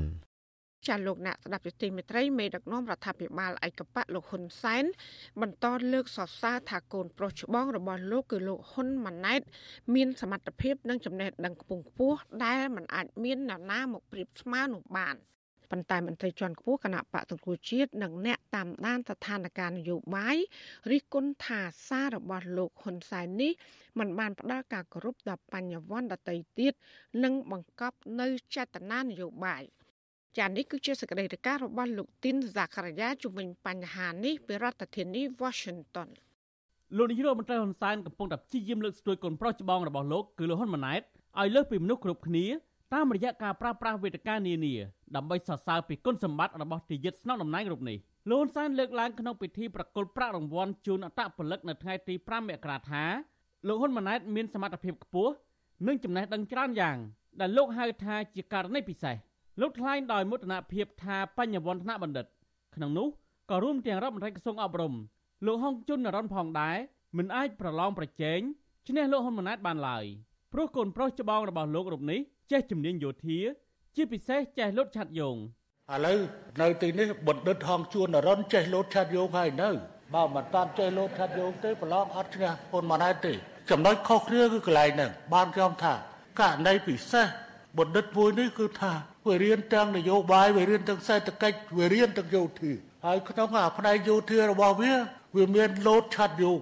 [0.88, 4.84] ចាលោកអ្នកស្ដាប់យុតិមេត្រីមេដឹកនាំរដ្ឋាភិបាលឯកបៈលោកហ៊ុនសែន
[5.42, 9.42] បន្តលើកសរសើរថាកូនប្រុសច្បងរបស់លោកគឺលោកហ៊ុនម៉ាណែត
[9.96, 15.18] មានសមត្ថភាពនិងចំណេះដឹងខ្ពង់ខ្ពស់ដែលមិនអាចមាននរណាមកប្រៀបស្មើនោះបាន
[15.72, 20.38] ប៉ុន្តែមន្ត្រីជាន់ខ្ពស់គណៈបកសង្គ្រោះជាតិនិងអ្នកតាមដានស្ថានភាពនយោបាយ
[20.92, 23.52] រិះគន់ថាសាររបស់លោកហ៊ុនសែននេះ
[24.00, 26.74] มันបានផ្ដល់ការគោរពដល់បញ្ញវន្តដតីទៀត
[27.24, 29.64] និងបង្កប់នៅចេតនានយោបាយ។
[30.38, 36.10] ចានេះគឺជាសកម្មភាពរបស់លោកទីនសាករាយាជំវិញបញ្ហានេះពីរដ្ឋធានី Washington
[36.98, 41.02] លោកនាយរដ្ឋមន្ត្រីហ៊ុនសែនកំពុងតែព្យាយាមលើកស្ទួយកូនប្រុសច្បងរបស់លោកគឺលោកហ៊ុនម៉ាណែត
[41.40, 42.46] ឲ្យលើសពីមនុស្សគ្រប់គ្នា
[42.94, 44.74] តាមរយៈការប្រើប្រាស់វេទិកានានា
[45.16, 47.98] ដើម្បីសរសើរពីគុណសម្បត្តិរបស់ទីយិតស្នងតំណែងរូបនេះ
[48.30, 53.04] លោកហ៊ុនសែនលើកឡើងក្នុងពិធីប្រគល់ប្រាក់រង្វាន់ជូនអត្តពលិកនៅថ្ងៃទី5មករាថា
[53.68, 55.34] លោកហ៊ុនម៉ាណែតមានសមត្ថភាពខ្ពស់
[55.88, 56.98] និងចំណេះដឹងច្រើនយ៉ាង
[57.40, 59.16] ដែលលោកហៅថាជាករណីពិសេស
[59.62, 62.26] លោកថ្លែងដោយមោទនភាពថាបញ្ញវន្តនបណ្ឌិត
[62.76, 63.08] ក្នុងនោះ
[63.52, 64.94] ក៏រួមទាំងរដ្ឋមន្ត្រីក្រសួងអប់រំ
[65.46, 66.78] លោកហុងជុននរនផងដែរ
[67.18, 68.40] មិនអាចប្រឡងប្រជែង
[68.88, 70.06] ឈ្នះលោកហ៊ុនម៉ាណែតបានឡើយ
[70.54, 72.20] ព្រោះកូនប្រុសច្បងរបស់លោករូបនេះ
[72.52, 73.40] ចេះជំនាញយោធា
[73.96, 75.38] ជាពិសេសចេះលោតឆាត់យង
[75.94, 76.20] ឥឡូវ
[76.62, 79.70] នៅទីនេះបណ្ឌិតហងជួននរនចេះលោតឆាត់យងហើយនៅ
[80.14, 83.34] បើមិនតាន់ចេះលោតឆាត់យងទេប្រឡងអត់ឈ្នះហ៊ុនម៉ាណែតទេ
[83.70, 85.94] ចំណុចខុសគ្នាគឺកន្លែងហ្នឹងបានខ្ញុំថា
[86.40, 87.26] ករណីពិសេស
[87.78, 88.94] បណ្ឌិតមួយនេះគឺថា
[89.28, 92.72] វារៀនទាំងនយោបាយវារៀនទាំងសេដ្ឋកិច្ចវារៀនទាំងយោធា
[93.06, 94.94] ហើយក្នុងអាផ្នែកយោធារបស់វា
[95.36, 96.60] វាមានលោតឆាត់យោង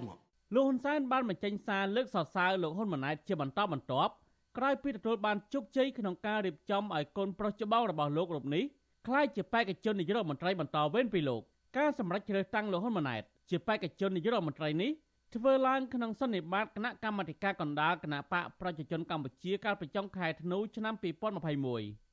[0.54, 4.12] លោកហ៊ុនសែនបានបញ្ចេញសារលើកសរសើរលោកហ៊ុនម៉ាណែតជាបន្តបន្ទាប់
[4.56, 8.64] ក្រោយពីទទួលបានជោគជ័យក្នុងការរៀបចំឲ្យកូនប្រុសច្បងរបស់លោករូបនេះ
[9.06, 11.42] ក្លាយជាបេក្ខជននាយករដ្ឋមន្ត្រីបន្តវេនពីលោក
[11.78, 14.90] ការសម្រេចជ្រើសតាំងលោកហ៊ុនម៉ាណែតជាបេក្ខជននាយករដ្ឋមន្ត្រីនេះ
[15.34, 22.03] ធ្វើឡើងក្នុងសន្និបាតគណៈកម្មាធិការកណ្ដាលគណៈបកប្រជាជនកម្ពុជាកាលពីចុងខែធ្នូឆ្នាំ2021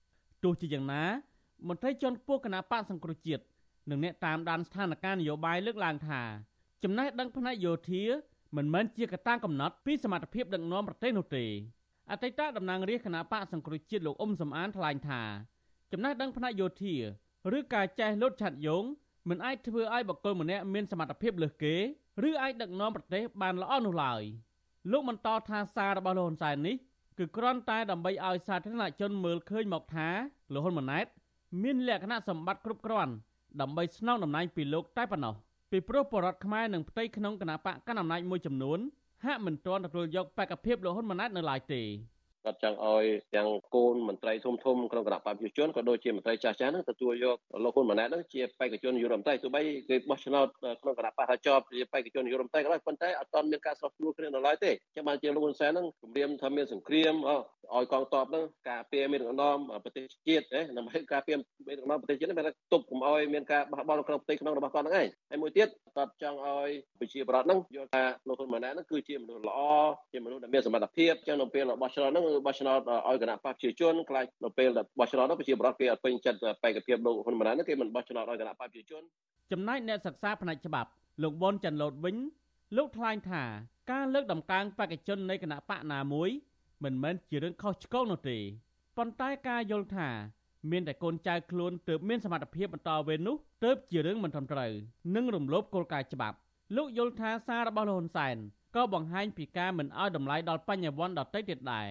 [0.43, 1.03] ទោះជាយ៉ាងណា
[1.67, 3.43] មន្ត្រីជាន់ខ្ពស់គណៈបកសង្គ្រោះជាតិ
[3.89, 6.21] និងអ្នកតាមដានស្ថានភាពនយោបាយលើកឡើងថា
[6.83, 8.03] ចំណេះដឹងផ្នែកយោធា
[8.57, 11.45] មិនមែនជាកត្តាកំណត់ពីសមត្ថភាពដឹកនាំប្រទេសនោះទេ
[12.11, 15.21] អតីតតំណាងរាជគណៈបកសង្គ្រោះជាតិលោកអ៊ុំសំអានថ្លែងថា
[15.91, 16.95] ចំណេះដឹងផ្នែកយោធា
[17.57, 18.83] ឬការចេះលោតឆាត់យង
[19.29, 21.75] មិនអាចធ្វើឲ្យបុគ្គលម្នាក់មានសមត្ថភាពលើសគេ
[22.29, 24.23] ឬអាចដឹកនាំប្រទេសបានល្អនោះឡើយ
[24.91, 26.75] លោកបន្តថាសាររបស់លោកហ៊ុនសែននេះ
[27.21, 30.07] គឺគ្រាន់តែដើម្បីឲ្យសាធារណជនមើលឃើញមកថា
[30.53, 31.05] លោកហ៊ុនម៉ាណែត
[31.63, 33.13] មានលក្ខណៈសម្បត្តិគ្រប់គ្រាន់
[33.61, 35.33] ដើម្បីស្នងតំណែងពីលោកតែប៉ុណ្ណោះ
[35.71, 38.79] ពីព្រោះបរដ្ឋខ្មែរនឹងផ្ទៃក្នុងគណៈបកកណ្ដាលអំណាចមួយចំនួន
[39.25, 41.81] ហាក់មិនទាន់ទទួលយកបេក្ខភាពលោកហ៊ុនម៉ាណែតនៅឡើយទេ
[42.45, 50.47] គាត់ចង់ឲ្យទាំងកូនមន្ត្រីធំធំក្នុងគណៈបព្វជិជនក៏ដូចជាមន្ត្រីចាស់ចាស់ហ្នឹងទទួលយកលោកហ៊ុនម៉ាណែតហ្នឹងជាបេក្ខជននាយករដ្ឋមន្ត្រីទោះបីគេបោះឆ្នោត
[50.81, 60.45] ក្នុងគណៈបព្វជាប់ជាបេក្ខជននាយករដ្ឋមន្ត្រីក៏ដោយប៉ុន្តែអត់ទាន់មានការស្រោះស្រួលគ្នានៅឡើយទេចឹងបានជាលោកហ៊ុនសែនហ្នឹងគម្រាមថាមានសង្គ្រាមឲ្យកងទ័ពហ្នឹងការពារមានដំណំប្រទេសជាតិ
[60.77, 69.59] ដើម្បីការពារមានដំណំប្រទេសជាតិហ្នឹងមានទប់កុំឲ្យមានការបះបោរក្នុងផ្ទៃក្នុងរបស់គាត់ហ្នឹងឯងហើយមួយទៀតគាត់ចង់ឲ្យប្រជាប្រដ្ឋហ្នឹងយល់ថាលោកហ៊ុនម៉ាណែតហ្នឹងគឺជាមនុស្សល្អ
[70.11, 79.03] ជាមនុស្សដែលមានសមត្ថភាពចឹងនៅពេលរបស់ឆ្នោតហ្នឹងបោះឆ្នោតឲ្យគណៈបកប្រជាជនខ្លាចនៅពេលដែលបោះឆ្នោតនោះប្រជាពលរដ្ឋគេអត់ពេញចិត្តបេក្ខភាពលោកហ៊ុនម៉ាណែតគេមិនបោះឆ្នោតឲ្យគណៈបកប្រជាជន
[79.51, 80.89] ចំណែកអ្នកសិក្សាផ្នែកច្បាប់
[81.23, 82.15] លោកបនច័ន្ទលូតវិញ
[82.77, 83.43] លោកថ្លែងថា
[83.91, 86.29] ការលើកដំកើងបេក្ខជននៃគណៈបកណាមួយ
[86.83, 88.37] មិនមែនជារឿងខុសឆ្គងនោះទេ
[88.97, 90.09] ប៉ុន្តែការយល់ថា
[90.71, 94.71] មានតែកូនចៅខ្លួនទើបមានសមត្ថភាពបន្តវេននោះទើបជារឿងមិនត្រឹមត្រូវ
[95.15, 96.37] និងរំលោភគោលការណ៍ច្បាប់
[96.75, 98.35] លោកយល់ថាសាររបស់លោកហ៊ុនសែន
[98.75, 101.87] ក៏បង្ហាញពីការមិនអោយតម្លៃដល់បញ្ញវន្តដទៃទៀតដែរ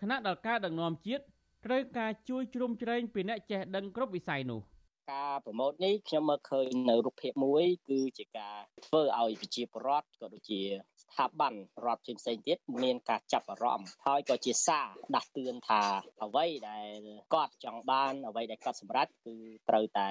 [0.00, 1.22] ខណៈដល់ការដឹកនាំជាតិ
[1.64, 4.60] ត្រូវការជួយជ្រោមជ្រែងពីអ្នកចេះដឹងគ្រប់វិស័យនោះ
[5.12, 10.60] ការប្រម៉ូទនេះខ្ញុំមើលឃើញនៅរូបភាពមួយ គឺជាការធ្វើឲ្យប្រជាពលរដ្ឋក៏ដូចជា
[11.10, 11.54] ស្ថាប័ន
[11.86, 15.82] រដ្ឋផ្សេងៗទៀតមានការចាប់អារម្មណ៍ហើយក៏ជាសារដាស់តឿនថា
[16.22, 16.88] អ្វីដែល
[17.34, 19.34] គាត់ចង់បានអ្វីដែលគាត់សម្រេចគឺ
[19.68, 20.08] ត្រូវតែ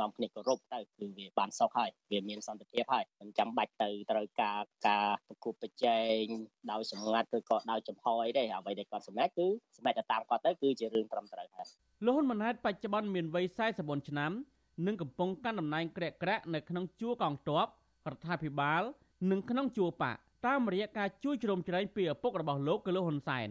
[0.00, 6.22] នាំគ្នាគោរពទៅគឺវាបានសុខហើយវាមានសន្តិភាពហើយមិនចាំបាច់ទៅត្រូវការការប្រគប់ប្រជែង
[6.70, 11.68] ដោយសម្ងាត់ឬក៏ដោយចំហយទេអ្វីដែលគាត់សម្រេចគឺសម្រេចទៅតាមគាត់ទៅគឺជារឿងត្រឹមត្រូវហើយ
[12.04, 13.46] លោកហ៊ុនម៉ាណែតបច្ចុប្បន្នមានវ័យ
[13.78, 14.32] 44ឆ្នាំ
[14.86, 17.66] និងកំពុងកាន់តំណែងក្រាក់ក្រាក់នៅក្នុងជួរកងទ័ព
[18.10, 18.82] រដ្ឋាភិបាល
[19.30, 23.48] និងក្នុងជួរបក តាមរយៈការជួយជ្រោមជ្រែងពីឪពុករបស់លោកគឺលោកហ៊ុនសែន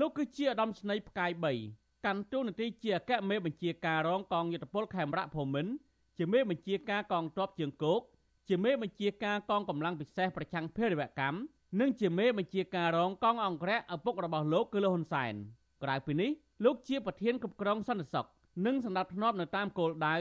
[0.00, 1.30] លោកគឺជាឧត្តមស្នេហ៍ផ្កាយ
[1.68, 5.72] 3កាន់តួនាទីជាអគ្គមេបញ្ជាការរងកងយុទ្ធពលខេមរៈភូមិន្ទ
[6.18, 8.00] ជាមេបញ្ជាការកងទ័ពជើងគោក
[8.48, 11.38] ជាមេបញ្ជាការកងកម្លាំងពិសេសប្រឆាំងភេរវកម្ម
[11.80, 15.34] និងជាមេបញ្ជាការរងកងអង្គរៈឪពុករបស់លោកគឺលោកហ៊ុនសែន
[15.82, 16.30] ក្រៅពីនេះ
[16.64, 18.26] លោកជាប្រធានគ្រប់គ្រងសន្តិសុខ
[18.66, 20.16] និងសម្ដាប់ធ្នាប់នៅតាមគោលដៅ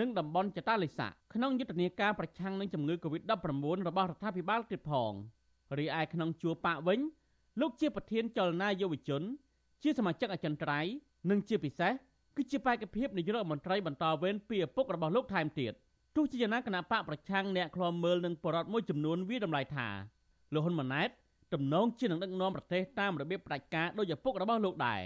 [0.00, 5.12] និងតំបន់ចតាលិស័កក្នុងយុទ្ធនាការប្រឆាំងនឹងជំងឺ Covid-19 របស់រដ្ឋាភិបាលទៀតផង
[5.78, 7.00] រីឯក្នុងជួរបកវិញ
[7.60, 9.22] លោកជាប្រធានចលនាយុវជន
[9.82, 10.92] ជាសមាជិកអចិន្ត្រៃយ៍
[11.30, 11.92] និងជាពិសេស
[12.36, 15.72] គឺជាបេក្ខភាពនាយករដ្ឋមន្ត្រីបន្តវេនពីឪពុករបស់លោកថែមទៀត
[16.16, 19.88] ទោះជាយ៉ាងណាគណៈបកប្រឆាំងអ្នកឃ្លាំមើលនឹងបរដ្ឋមួយចំនួនវាតម្លៃថា
[20.54, 21.08] លោកហ៊ុនម៉ាណែត
[21.54, 25.00] ទំនងជានឹងដឹកនាំប្រទេសតាមរបៀបផ្ដាច់ការដោយឪពុករបស់លោកដែរ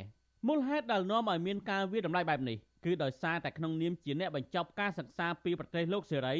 [0.48, 6.36] មូលហេតុដែលនាំឲ្យមានការវាតម្លៃបែបនេះគឺដោយសារតែក្នុងនាមជាអ្នកបញ្ចប់ការសិក្សាពីប្រទេសលោកសេរី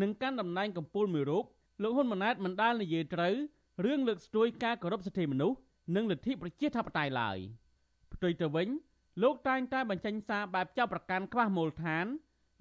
[0.00, 1.44] និងកាន់តំណែងកម្ពុជាមួយរូប
[1.82, 3.34] លោកហ៊ុនម៉ាណែតមិនដាល់និយាយត្រូវ
[3.84, 5.58] រឿងលើកស្ទួយការគោរពសិទ្ធិមនុស្ស
[5.96, 7.38] និងលទ្ធិប្រជាធិបតេយ្យឡើយ
[8.12, 8.68] ផ្ទុយទៅវិញ
[9.22, 12.06] លោកតែងតែបញ្ចេញសារបែបចាប់ប្រកាន់ខ្វះមូលដ្ឋាន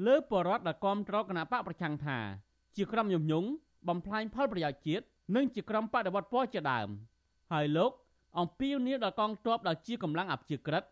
[0.07, 2.19] លើបរដ្ឋដែលគាំទ្រគណៈបកប្រឆាំងថា
[2.75, 3.45] ជាក្រុមញុំញង
[3.87, 5.05] បំផ្លាញផលប្រយោជន៍ជាតិ
[5.35, 6.89] និងជាក្រុមបដិវត្តពណ៌ជាដើម
[7.51, 7.91] ហើយលោក
[8.39, 10.83] អំពាវនាវដល់កងទ័ពដែលជាកម្លាំងអព្យាក្រឹត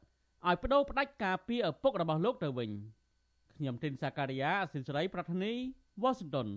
[0.47, 2.69] ឲ្យបដូរផ្ដាច់ការពីឪពុករបស់លោកទៅវិញ
[3.55, 5.53] ខ្ញុំទីនសាការីយ៉ាអសិលសេរីប្រធានី
[6.01, 6.47] វ៉ាស៊ីនតោន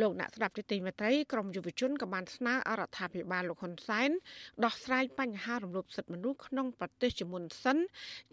[0.00, 4.10] លោកអ្នកស្ដាប់ទីមេត្រីក្រមយុវជនក៏បានស្នើអរដ្ឋាភិបាលលោកហ៊ុនសែន
[4.64, 7.78] ដោះស្រាយបញ្ហារំលោភសិទ្ធិមនុស្សក្នុងប្រទេសជាមុនសិន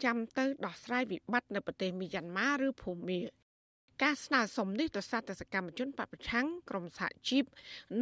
[0.04, 3.20] ចាំទៅដោះស្រាយវិបត្តិនៅប្រទេសមីយ៉ាន់ម៉ាឬភូមា
[4.02, 7.44] ការស្នើសុំនេះទៅសារតសកម្មជនបពប្រឆាំងក្រមសហជីព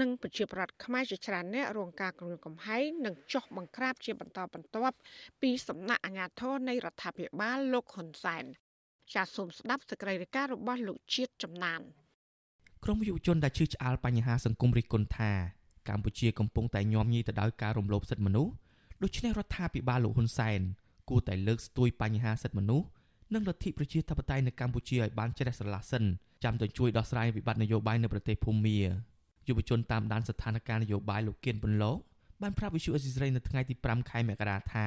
[0.01, 4.97] និងប្រជាប្រដ្ឋខ្មែរជាច្រើនអ្នករងការគំរាមកំហែងនិងចោះបង្ក្រាបជាបន្តបន្ទាប់
[5.42, 8.44] ពីសំណាក់អាជ្ញាធរនៃរដ្ឋាភិបាលលោកហ៊ុនសែន
[9.14, 11.81] ចាសសូមស្ដាប់សេចក្តីរាយការណ៍របស់លោកជាតិចំណាន
[12.90, 15.33] ក្រមយុវជនដែលឈឺឆ្អាលបញ្ហាសង្គមរិះគន់ថា
[15.88, 18.53] កម្ពុជាកំពុងតែញោមញីទៅដោយការរំលោភសិទ្ធិមនុស្ស
[19.03, 20.61] ដូច្នេះរដ្ឋាភិបាលលោកហ៊ុនសែន
[21.09, 22.87] គួរតែលើកស្ទួយបញ្ហាសិទ្ធិមនុស្ស
[23.35, 26.05] និងលទ្ធិប្រជាធិបតេយ្យនៅកម្ពុជាឲ្យបានជ្រះស្រឡះសិន
[26.44, 28.79] ចាំទៅជួយដោះស្រាយវិបត្តិនយោបាយនៅប្រទេសភូមា
[29.48, 31.98] យុវជនតាមដានស្ថានភាពនយោបាយលោកគៀនប៉ុនលោក
[32.42, 34.87] បានប្រាប់វិសុអេស៊ីស្រីនៅថ្ងៃទី5ខែមករាថា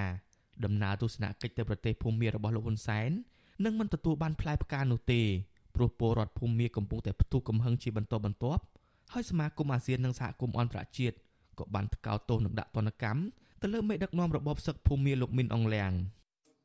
[0.66, 3.12] ដំណើរទស្សនកិច្ចទៅប្រទេសភូមារបស់លោកហ៊ុនសែន
[3.66, 5.22] នឹងមិនទទួលបានផ្លែផ្កានោះទេ
[5.76, 8.62] ព្រោះពលរដ្ឋភូមាកំពុងតែផ្ទុះកំហឹងជាបន្តបន្ទាប់
[9.14, 11.16] ហើយសមាគមអាស៊ាននិងសហគមន៍អន្តរជាតិ
[11.60, 13.22] ក៏បានថ្កោលទោសនិងដាក់ទណ្ឌកម្ម
[13.62, 15.94] ទៅលើមេដឹកនាំរបបសឹកភូមាលោកមីនអងលៀង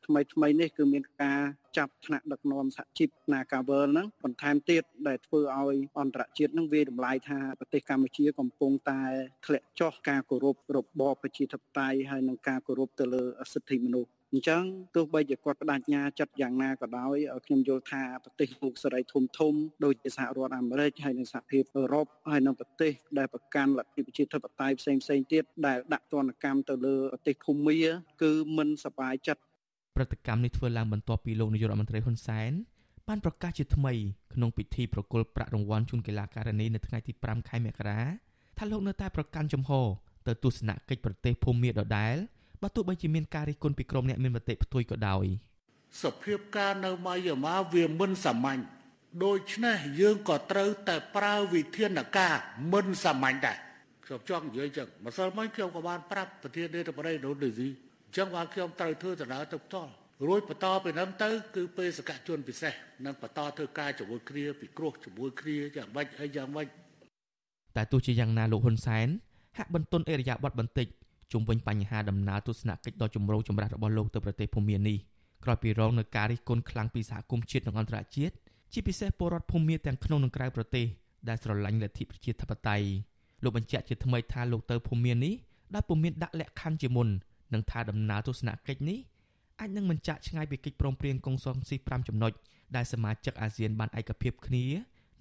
[0.07, 1.41] ថ្មីថ្មីនេះគឺមានការ
[1.77, 9.03] ចាប់ថ្នាក់ដឹកនាំសហជីព Nagavel ហ្នឹងបន្ថែមទៀតដែលធ្វើឲ្យអន្តរជាតិហ្នឹងវាតម្លៃថាប្រទេសកម្ពុជាកំពុងតែ
[9.47, 14.63] ធ្លាក់ចុះការគោរពរបបប្រជាធិបតេយ្យហើយនិងការគោរពទៅលើសិទ្ធិមនុស្ស អញ្ចឹង
[14.95, 27.79] ទោះបីជាគាត់បដិញ្ញាចិត្តយ៉ាងណាក៏ដោយខ្ញុំយល់ថាប្រទេសលោកសេរីធំធំដូចជាសហរដ្ឋអាមេរិកហើយនិងសហភាពអឺរ៉ុបហើយនិងប្រទេសដែលប្រកាន់លទ្ធិប្រជាធិបតេយ្យផ្សេងផ្សេងទៀតដែលដាក់ទណ្ឌកម្មទៅលើប្រទេសភូមា
[28.23, 29.43] គឺមិនសប្បាយចិត្ត
[29.97, 32.53] ព្រឹត្តិកម្មនេះធ្វើឡើងបន្ទាប់ពីលោកនាយករដ្ឋមន្ត្រីហ៊ុនសែន
[33.09, 33.93] បានប្រកាសជាថ្មី
[34.35, 38.01] ក្នុងពិធីប្រគល់ប្រាក់រង្វាន់ជូនកីឡាករនីនៅថ្ងៃទី5ខែមករា
[38.59, 39.87] ថាលោកនៅតែប្រកាន់ជំហរ
[40.27, 42.17] ទៅទស្សនកិច្ចប្រទេសភូមាដដែល
[42.63, 45.25] បើទោះបីជាមានការរិះគន់ពីក្រុមអ្នកមានមតិផ្ទុយក៏ដោយ
[46.03, 48.61] សភាពការនៅម៉ាយាម៉ាវាមិនសាមញ្ញ
[49.25, 52.35] ដូច្នេះយើងក៏ត្រូវតែប្រើវិធានការ
[52.73, 53.59] មិនសាមញ្ញដែរ
[54.05, 59.93] ខ្ញុំចង់និយាយចឹងម្សិលមិញខ្ញុំក៏បានប្រាប់ប្រធាននាយកបរិយានោះនេះអញ្ចឹងបានខ្ញុំត្រូវធ្វើដំណើរទៅផ្ទាល់
[60.29, 62.73] រួចបន្តពីនឹងទៅគឺពេលសកជនពិសេស
[63.05, 66.67] នឹងបន្តធ្វើការជាមួយគ្នាពិគ្រោះជាមួយគ្នាយ៉ាងម៉េចហើយយ៉ាងម៉េច
[67.77, 69.09] តែទោះជាយ៉ាងណាលោកហ៊ុនសែន
[69.59, 70.87] ហាក់បន្ទន់អេរយាប័តបន្តិច
[71.33, 74.99] ជុំវិញបញ្ហាដំណើរទស្សនកិច្ចដ៏ចម្រូងចម្រាសរបស់លោកទៅប្រទេសភូមានេះ
[75.45, 78.35] ក្រោយពីរងនឹងការរិះគន់ខ្លាំងពីសហគមន៍ជាតិនិងអន្តរជាតិ
[78.73, 80.87] ជាពិសេសពលរដ្ឋភូមាទាំងក្នុងនិងក្រៅប្រទេស
[81.29, 82.87] ដែលស្រឡាញ់លទ្ធិប្រជាធិបតេយ្យ
[83.43, 85.35] លោកបញ្ជាក់ជាថ្មីថាលោកទៅភូមានេះ
[85.75, 87.09] ដោយពុំមានដាក់លក្ខខណ្ឌជាមុន
[87.55, 88.99] និងថាដំណើរទស្សនកិច្ចនេះ
[89.61, 92.33] អាចនឹងមិនចាក់ឆ្ងាយពីកិច្ចព្រមព្រៀងកុងសុងស៊ី5ចំណុច
[92.77, 94.65] ដែលសមាជិកអាស៊ានបានឯកភាពគ្នា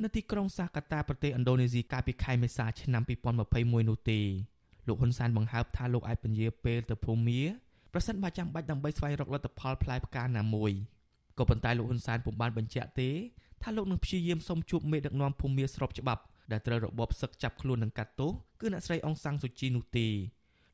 [0.03, 3.03] នៅទីក្រុងសាកាតាប្រទេសឥណ្ឌូនេស៊ីកាលពីខែមេសាឆ្នាំ
[3.45, 4.19] 2021នោះទេ
[4.87, 7.41] លោកហ៊ុនសែនបង្ហើបថាលោកអាចពន្យាពេលទៅភូមា
[7.93, 10.71] ប្រសិនបើចាំបាច់ដើម្បីស្វែងរកលទ្ធផលផ្លែផ្កាណាមួយ
[11.37, 13.09] ក៏ប៉ុន្តែលោកហ៊ុនសែនពុំបានបញ្ជាក់ទេ
[13.61, 16.21] ថាលោកនឹងព្យាយាមសុំជួបមេដឹកនាំភូមាស្របច្បាប់
[16.51, 20.07] ដែលត្រូវរបបសឹកចាប់ខ្លួននិងកាត់ទោសគឺអ្នកស្រីអងសាំងស៊ូជីនោះទេ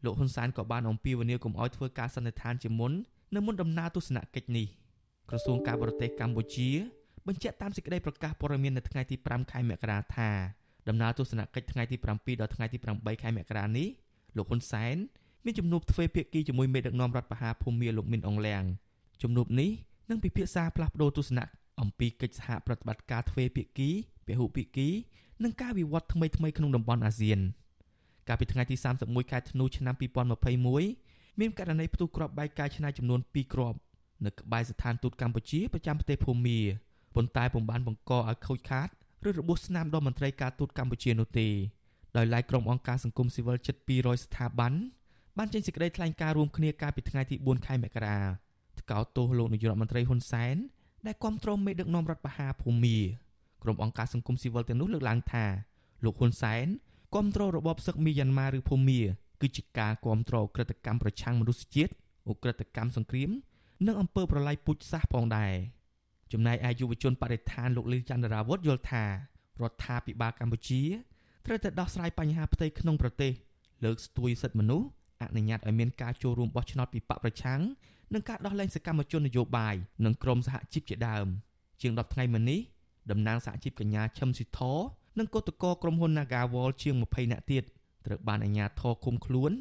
[0.04, 2.92] លោកហ៊ុនសែនក៏បានអំពាវនាវកុំឲ្យធ្វើការសន្និដ្ឋានជាមុន
[3.36, 4.68] នៅមុនដំណើរទស្សនកិច្ចនេះ
[5.30, 6.70] ក្រសួងការបរទេសកម្ពុជា
[7.28, 10.30] បញ្ជាក់តាមសេចក្តីប្រកាសព័ត៌មាននៅថ្ងៃទី5ខែមករាថា
[10.90, 13.88] ដំណើរទស្សនកិច្ចថ្ងៃទី7ដល់ថ្ងៃទី8ខែមករានេះ
[14.38, 14.96] លោកហ៊ុនសែន
[15.46, 18.64] មានជំនួបទ្វេភាគីជាមួយមេដឹកនាំរដ្ឋបហាភូមាលោកមីនអងលៀង
[19.22, 19.72] ជំនួបនេះ
[20.10, 21.46] នឹងពិភាក្សាផ្លាស់ប្តូរទស្សនៈ
[21.82, 23.90] អំពីកិច្ចសហប្រតិបត្តិការទ្វេភាគី
[24.28, 24.90] ពហុភាគី
[25.44, 27.40] និងការវិវត្តថ្មីៗក្នុងតំបន់អាស៊ាន
[28.28, 29.96] កាលពីថ្ងៃទី31ខែធ្នូឆ្នាំ
[30.62, 33.78] 2021មានករណីផ្ទុះគ្រាប់បែកកាយឆ្នៃចំនួន2គ្រាប់
[34.26, 36.60] នៅក្បែរស្ថានទូតកម្ពុជាប្រចាំប្រទេសភូមា
[37.16, 38.88] ប៉ុន្តែពុំបានបង្កឲ្យខូចខាត
[39.28, 41.48] ឬរបួសស្នាមដល់មន្ត្រីការទូតកម្ពុជានោះទេ
[42.18, 44.74] ដោយឡែកក្រុមអង្គការសង្គមស៊ីវិលជិត200ស្ថាប័ន
[45.38, 48.20] បានចេញសេចក្តីថ្លែងការណ៍រួមគ្នាកាលពីថ្ងៃទី4ខែមករា
[48.80, 50.56] ថ្កោលទោសលោកនាយករដ្ឋមន្ត្រីហ៊ុនសែន
[51.06, 52.98] ដែលគ្រប់គ្រងមេដឹកនាំរដ្ឋបហាភូមា
[53.64, 55.46] ក្រុមអង្គការសង្គមស៊ីវិលទាំងនោះលើកឡើងថា
[56.04, 56.66] លោកហ៊ុនសែន
[57.14, 59.02] គ្រប់គ្រងរបបសឹកមីយ៉ាន់ម៉ាឬភូមា
[59.42, 61.92] គឺជាការគ្រប់គ្រងក្រតកម្មប្រឆាំងមនុស្សជាតិ
[62.32, 63.30] ឧក្រិដ្ឋកម្មសង្គ្រាម
[63.88, 65.54] និងអំពើប្រល័យពូជសាសន៍ផងដែរ
[66.32, 69.04] ចំណែកឯយុវជនបរិស្ថានលោកលីចន្ទរាវុធយល់ថា
[69.62, 70.82] រដ្ឋាភិបាលកម្ពុជា
[71.46, 73.32] ត្រូវតែដោះស្រាយបញ្ហាផ្ទៃក្នុងប្រទេស
[73.84, 74.88] លើកស្ទួយសិទ្ធិមនុស្ស
[75.22, 77.62] អនុញ្ញាតឲ្យមានការចូលរួមបោះឆ្នោតពីបកប្រឆាំង
[78.14, 79.76] និងការដោះលែងសកម្មជននយោបាយ
[80.06, 81.28] និងក្រុមសហជីពជាដើម
[81.82, 82.60] ជាង10ថ្ងៃមុននេះ
[83.12, 84.60] តំណាងសហជីពកញ្ញាឈឹមស៊ីធ
[85.20, 87.64] និងគឧតកោក្រុមហ៊ុន Nagawal ជាង20នាក់ទៀត
[88.06, 89.52] ត្រូវបានអាជ្ញាធរឃុំខ្លួន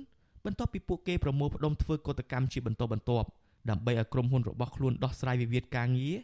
[0.44, 3.28] បន្ទាប់ពីពួកគេប្រមូលផ្ដុំធ្វើកតកម្មជាបន្តបន្ទាប់
[3.70, 6.16] ដើម្បីឲ្យក្រុមហ៊ុនរបស់ខ្លួនដោះស្រាយវិវាទការងារ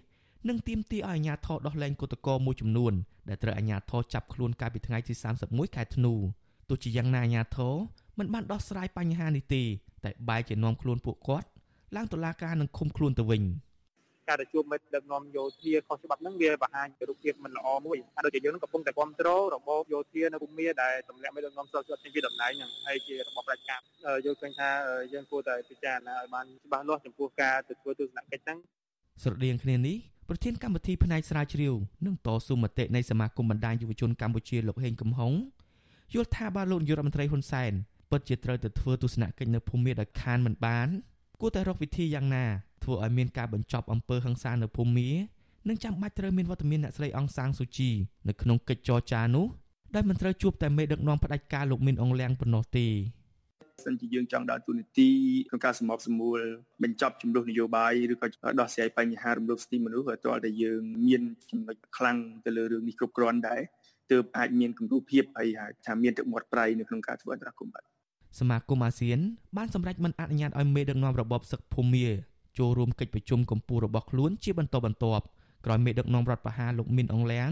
[0.48, 2.92] និងទាមទារឲ្យអាជ្ញាធរដោះលែងគឧតកោមួយចំនួន
[3.28, 6.12] ដែលត្រូវអាជ្ញាធរចាប់ខ្លួនកាលពីថ្ងៃទី31ខែធ្នូ
[6.68, 7.74] ទោះជាយ៉ាងណាអាជ្ញាធរ
[8.18, 9.62] មិនបានដោះស្រាយបញ្ហានេះទេ
[10.04, 11.48] តែបែរជានាំខ្លួនពួកគាត់
[11.96, 13.42] ឡើងតុលាការនិងឃុំខ្លួនទៅវិញ
[14.28, 23.85] ការទៅជួបមិត្តដឹកនាំយោធាខុសច្បាប់ហ្នឹងវាបង្ហាញពីរូបភាពមិនល្អមួយហើយដូចជាយើងកំពុងតែគ្រប់គ្រងរបបយោធានៅភូមិដែលទម្លាក់មិត្តដឹកនាំស្រុកស្រុកចេញពីតំណែងហ្នឹងហើយជារបបប្រជាកម្ម
[24.24, 24.68] យល់ឃើញថា
[25.12, 28.59] យើងគួរតែពិចារណាឲ្យបានច្បាស់លាស់ចំពោះការទៅធ្វើទស្សនកិច្ចហ្នឹង
[29.22, 29.96] ស្រដៀងគ្នានេះ
[30.28, 31.74] ប្រធានកម្មវិធីផ្នែកស្រាវជ្រាវ
[32.06, 35.32] និងតស៊ូមតិនៃសមាគមបណ្ដាញយុវជនកម្ពុជាលោកហេងកំហុង
[36.14, 37.72] យល់ថាបើលោកនាយករដ្ឋមន្ត្រីហ៊ុនសែន
[38.10, 40.88] ពិតជាត្រូវទៅធ្វើទស្សនកិច្ចនៅភូមិដោយខានមិនបាន
[41.40, 42.44] គួរតែរកវិធីយ៉ាងណា
[42.82, 45.08] ធ្វើឲ្យមានការបញ្ចប់អំពើហិង្សានៅភូមិ
[45.68, 47.90] និងចាំបាច់ត្រូវមានវត្តមានអ្នកស្រីអងសាងស៊ូជី
[48.28, 49.46] នៅក្នុងកិច្ចចរចានោះ
[49.94, 52.86] ដែលមិនត្រូវជួបតែមេដឹកនាំផ្ដាច់ការលោកមីនអងលៀងប៉ុណ្ណោះទេ
[53.84, 55.10] សិនជាយើងចង់ដើរតួនាទី
[55.48, 56.40] ក្នុងការសម្របសម្រួល
[56.82, 58.26] បញ្ចប់ចំនួននយោបាយឬក៏
[58.60, 63.60] ដោះស្រាយបញ្ហារំលោភសិទ្ធិមនុស្សឲ្យទាល់តែយើងមានចំណុចខ្លាំងទៅលើរឿងនេះគ្រប់គ្រាន់ដែរ
[64.10, 65.48] ទើបអាចមានគំរូភាពហើយ
[65.86, 67.82] ថាមានទឹកមាត់ប្រៃនៅក្នុងការធ្វើអន្តរកម្មបាទ
[68.40, 69.18] សមាគមអាស៊ាន
[69.56, 72.06] បានសម្រេចមិនអនុញ្ញាតឲ្យមេដឹកនាំរបបសឹកភូមា
[72.58, 75.24] ចូលរួមកិច្ចប្រជុំកម្ពុជារបស់ខ្លួនជាបន្តបន្ទាប់
[75.64, 77.50] ក្រោយមេដឹកនាំរដ្ឋបហាលោកមីនអងលៀង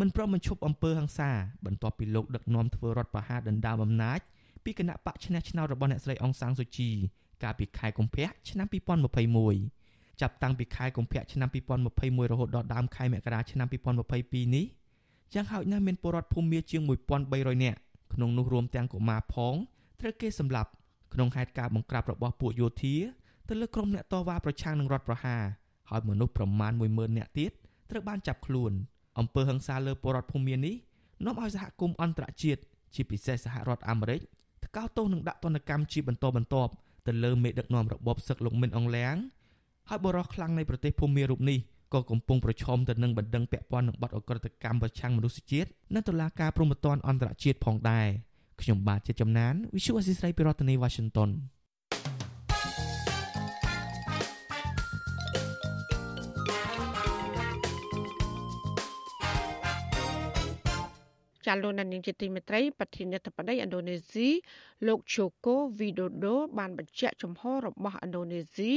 [0.00, 1.30] មិនព្រមបញ្ឈប់អំពើហិង្សា
[1.66, 4.20] បន្ទាប់ពីលោកដឹកនាំធ្វើរដ្ឋបហាដណ្ដើមអំណាច
[4.64, 6.90] ពីគណៈបកឈ្នះឆ្នោតរបស់អ្នកស្រីអងសាំងស៊ូជី
[7.42, 8.66] កាលពីខែកុម្ភៈឆ្នាំ
[9.42, 11.48] 2021ចាប់តាំងពីខែកុម្ភៈឆ្នាំ
[11.90, 13.66] 2021រហូតដល់ដើមខែមករាឆ្នាំ
[14.10, 14.66] 2022នេះ
[15.34, 16.82] យ៉ាងហោចណាស់មានពលរដ្ឋភូមិមាជាង
[17.22, 17.78] 1300នាក់
[18.14, 19.54] ក្នុងនោះរួមទាំងកុមារផង
[20.00, 20.70] ត្រូវគេសម្លាប់
[21.14, 22.96] ក្នុងហេតុការណ៍បង្ក្រាបរបស់ពួកយោធា
[23.48, 25.42] ទៅលើក្រុមអ្នកតវ៉ាប្រឆាំងនឹងរដ្ឋប្រហារ
[25.90, 27.52] ហើយមនុស្សប្រមាណ10000នាក់ទៀត
[27.90, 28.72] ត្រូវបានចាប់ខ្លួន
[29.18, 30.74] អំពើហិង្សាលើពលរដ្ឋភូមិនេះ
[31.24, 32.60] នាំឲ្យសហគមន៍អន្តរជាតិ
[32.94, 36.72] ជាពិសេសសហរដ្ឋអាមេរិកថ្កោលទោសនិងដាក់ទណ្ឌកម្មជាបន្តបន្ទាប់
[37.06, 39.16] ទៅលើមេដឹកនាំរបបសឹកលោកមិនអងលៀង
[39.88, 41.58] ហើយបរិះខ្លាំងនៃប្រទេសភូមារូបនេះ
[41.94, 48.06] ក៏កំពុងប្រឈមទៅនឹងបណ្ដឹងពាក់ព័ន្ធនឹងបទអក្រិតកម្មប្រឆាំងមនុស្សជាតិនិងតុលាការព្រហ្មទណ្ឌអន្តរជាតិផងដែរ
[48.60, 51.30] ខ្ញុំបាទជាចំណាន Visual Assisray ពីរដ្ឋធានី Washington
[61.52, 64.28] ចាលោកនាងជាទីមេត្រីប្រធានាធិបតីឥណ្ឌូនេស៊ី
[64.86, 68.72] លោកជូកូវីដូដូបានបញ្ជាក់ចំហរបស់ឥណ្ឌូនេស៊ី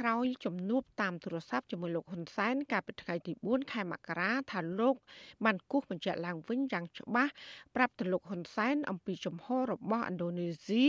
[0.00, 4.96] ក្រោយជំនួបតាមទូរស័ព្ទជាមួយលោកហ៊ុនសែនកាលពីថ្ងៃទី4ខែមករាថាលោក
[5.44, 7.32] បានគូសបញ្ជាក់ឡើងវិញយ៉ាងច្បាស់
[7.74, 10.84] ប្រាប់ទៅលោកហ៊ុនសែនអំពីជំហររបស់ឥណ្ឌូនេស៊ី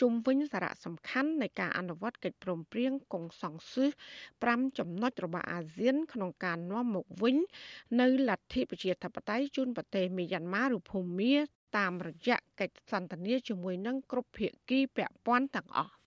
[0.00, 3.90] ជុំវិញសារៈសំខាន់នៃការអនុវត្តកិច្ចព្រមព្រៀងកុងសង្សឹស
[4.38, 7.36] 5ចំណុចរបស់អាស៊ាន ក្នុងការនាំមកវិញ
[8.00, 11.34] នៅលទ្ធិប្រជាធិបតេយ្យជូនប្រទេសមីយ៉ាន់ម៉ាឬភូមា
[11.76, 16.01] តាមរយៈកិច្ចសន្ទនាជាមួយនឹងគ្រប់ភាគីពាក់ព័ន្ធទាំងអស់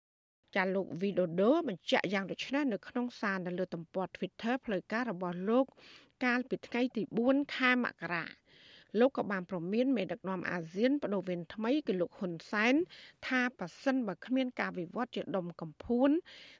[0.55, 5.65] ចាលោកវីដូដូបញ្ជាក់យ៉ាងដូចនេះនៅក្នុងសារនៅលើទំព័រ Twitter ផ្លូវការរបស់លោក
[6.25, 8.25] កាលពីថ្ងៃទី4ខែមករា
[8.99, 12.75] លោកក៏បានប្រមានមេដឹកនាំអាស៊ានបដូវវេនថ្មីគឺលោកហ៊ុនសែន
[13.27, 16.09] ថាប៉ះសិនបើគ្មានការវិវត្តជាដុំកំភួន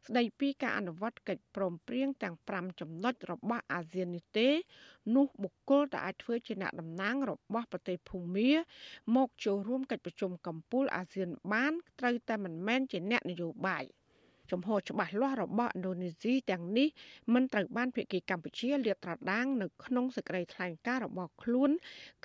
[0.08, 4.50] ស្ដីពីការអនុវត្តកិច្ចព្រមព្រៀងទាំង5ចំណុចរបស់អាស៊ាននេះទេ
[5.16, 8.52] នោះបុគ្គលដែលអាចធ្វើជាអ្នកតំណាងរបស់ប្រទេសភូមា
[9.16, 13.86] មកចូលរួមកិច្ចប្រជុំកំពូលអាស៊ានបាន ត្រូវតែមិនមែនជាអ្នកនយោបាយ។
[14.52, 16.88] ចំហច្បាស់លាស់របស់ឥណ្ឌូនេស៊ីទាំងនេះ
[17.34, 21.72] មិនត្រូវបានភាគីកម្ពុជាលាតត្រដាងនៅក្នុងសេចក្តីថ្លែងការណ៍របស់ខ្លួន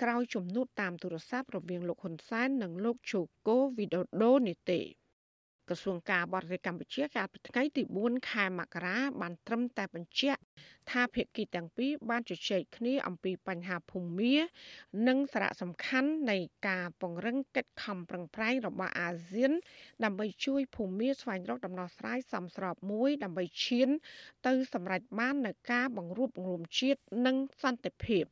[0.01, 5.00] ក្រោយជំនួបតាមទូរស័ព្ទរវាងលោកហ៊ុនសែននិងលោកជូកូវីដូដូនេះទេ
[5.71, 10.41] ក្រសួងការបរទេសកម្ពុជាកាលពីថ្ងៃទី4ខែមករាបានត្រឹមតែបញ្ជាក់
[10.91, 14.35] ថាភាគីទាំងពីរបានជជែកគ្នាអំពីបញ្ហាភូមិមា
[15.07, 19.51] និងសារៈសំខាន់នៃការពង្រឹងកិច្ចខំប្រឹងប្រែងរបស់អាស៊ាន
[20.03, 23.89] ដើម្បីជួយភូមិមាស្វែងរកដំណោះស្រាយសមស្របមួយដើម្បីឈាន
[24.47, 28.25] ទៅសម្រេចបាននូវការបង្រួបបង្រួមជាតិនិងសន្តិភាព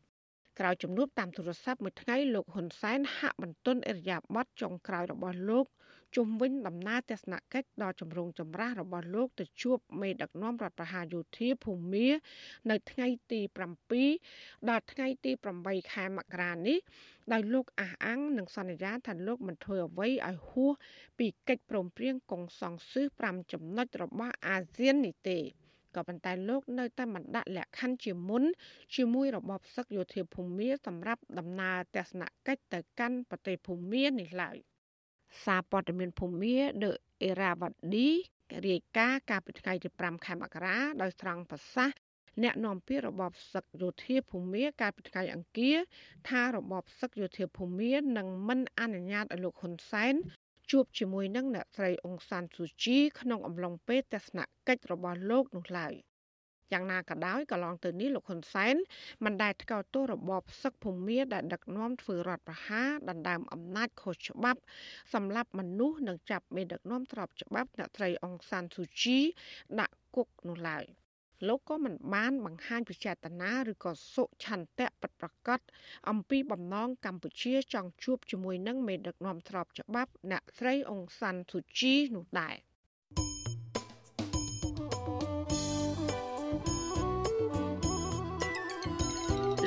[0.60, 5.66] ក្រោយជំនួបតាមទូរស័ព្ទមួយថ្ងៃលោកហ៊ុនសែនហាក់បន្ទន់អរិយាប័ត្រចុងក្រោយរបស់លោក
[6.16, 12.08] ជុំវិញដំណើរទស្សនកិច្ចដ៏ចម្រូងចម្រាសរបស់លោកទៅជួបមេដឹកនាំរដ្ឋប្រហារយោធាភូមា
[12.70, 13.42] នៅថ្ងៃទី
[14.06, 16.78] 7ដល់ថ្ងៃទី8ខែមករានេះ
[17.34, 20.72] ដោយលោកអះអាំងនិងសន្យាថាលោកមិនធ្វើអ្វីឲ្យហួស
[21.20, 25.40] ពីកិច្ចព្រមព្រៀងកុងសង្សឹស5ចំណុចរបស់អាស៊ាននេះទេ
[25.96, 28.44] ក៏ប៉ុន្តែលោកនៅតែមិនដាក់លក្ខខណ្ឌជាមុន
[28.96, 34.58] ជាមួយរបបសឹកយោធាភូមាសម្រាប់ដំណើរទស្សនកិច្ចទៅកាន់ប្រទេសភូមានេះឡើយ។
[35.44, 36.92] សារព័ត៌មានភូមា The
[37.28, 38.10] Irrawaddy
[38.68, 41.98] រាយការណ៍កាលពីថ្ងៃទី5ខែមករាដោយស្រង់ប្រសាសន៍
[42.44, 45.78] អ្នកនាំពាក្យរបបសឹកយោធាភូមាកាលពីថ្ងៃអង្គារ
[46.30, 50.16] ថារបបសឹកយោធាភូមានឹងមិនអនុញ្ញាតឲ្យលោកហ៊ុនសែន
[50.72, 55.94] ជួបជាមួយនឹងអ្នកស្រីអ៊ុងសានស៊ូជីក្នុងអំឡុងពេលទស្សនកិច្ចរបស់លោកនោះឡើយ។
[56.74, 58.76] យ៉ាងណាក៏ដោយកន្លងទៅនេះលោកហ៊ុនសែន
[59.26, 64.62] មិនដែលថ្កោលទោសរបបសឹកភូមិដែលដឹកនាំធ្វើរដ្ឋប្រហារដណ្ដើមអំណាចខុសច្បាប់
[65.14, 69.20] សម្រាប់មនុស្សនិងចាប់មេដឹកនាំត្របច្បាប់អ្នកត្រីអង្សានស៊ូជី
[69.80, 70.86] ដាក់គុកនោះឡើយ
[71.48, 75.60] លោកក៏មិនបានបង្ហាញពីចេតនាឬក៏សុឆន្ទៈពិតប្រាកដ
[76.10, 82.56] អំពីបំណងកម្ពុជាចង់ជួបជាមួយនឹងមេដឹកនាំត្របច្បាប់អ្នកស្រីអង្សានស៊ូជីនោះដែរ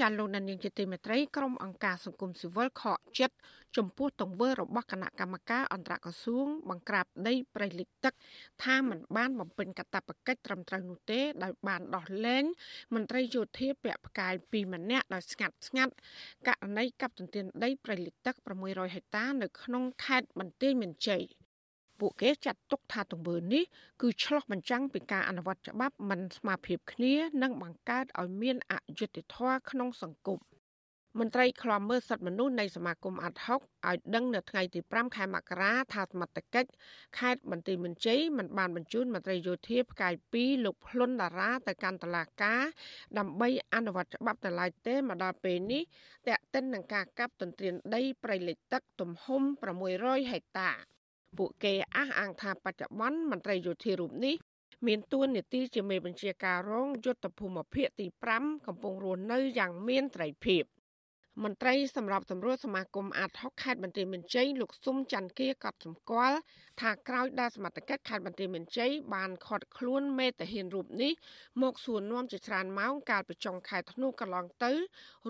[0.00, 3.36] ចាលោកនានីជាទីមេត្រីក្រុមអង្គការសង្គមស៊ីវិលខកចិត្ត
[3.76, 8.14] ចំពោះទង្វើរបស់គណៈកម្មការអន្តរក្រសួងបង្ក្រាបដីព្រៃលិចទឹក
[8.62, 12.44] ថាมันបានបំពេញកាតព្វកិច្ចត្រឹមត្រូវនោះទេដោយបានដោះលែង
[12.94, 15.94] មន្ត្រីយោធាពាក់ផ្កាយ2ម្នាក់ដោយស្ងាត់ស្ងាត់
[16.48, 18.34] ករណីកັບទន្ទ្រានដីព្រៃលិចទឹក
[18.64, 21.24] 600ហិកតានៅក្នុងខេត្តបន្ទាយមានជ័យ
[21.99, 23.63] ពួកគេចាត់ទុកថាទង្វើនេះ
[24.01, 30.39] គឺឆ្លោះបញ្ចាំងពីការអនុវត្តច្បាប់មិនស្មើភាពគ្នានិងបង្កើតឲ្យមានអយុត្តិធម៌ក្នុងសង្គម
[31.19, 36.69] មន្ត្រីខ្លំមើលសិទ្ធិមនុស្សនៃសមាគមអាត់ហុកឲ្យដឹងនៅថ្ងៃទី5ខែមករាថាសមត្ថកិច្ច
[37.19, 42.63] ខេត្តបន្ទាយមានជ័យមិនបានបញ្ជូនមន្ត្រីយោធាផ្កាយ2លោកភ្លុនតារាទៅកាន់តុលាការ
[43.17, 45.83] ដើម្បីអនុវត្តច្បាប់ទៅឡើយទេមកដល់ពេលនេះ
[46.27, 49.43] តេតិននឹងការកាប់ទន្ទ្រានដីព្រៃលិចទឹកទំហំ
[49.87, 50.71] 600ហិកតា
[51.37, 54.35] ពួកគេអះអាងថាបច្ចុប្បន្នមន្ត្រីយោធារូបនេះ
[54.87, 58.07] មានទួនាទីជាមេបញ្ជាការរងយុទ្ធភូមិភាគទី
[58.39, 60.63] 5កំពុងរស់នៅយ៉ាងមានត្រីភាព
[61.41, 66.37] មន្ត្រីសម្របសម្រួលសមាគមអាត6ខេត្តបន្ទាយមានជ័យលោកស៊ុំច័ន្ទគាក៏សម្គាល់
[66.81, 71.11] ថាក្រោយដែលសមត្ថកិច្ចខេត្តបន្ទាយមានជ័យបានខត់ខ្លួនមេតាហានរូបនេះ
[71.61, 74.71] មកសួរនាំជាច្រើនម៉ោងកាលពីចុងខែធ្នូកន្លងទៅ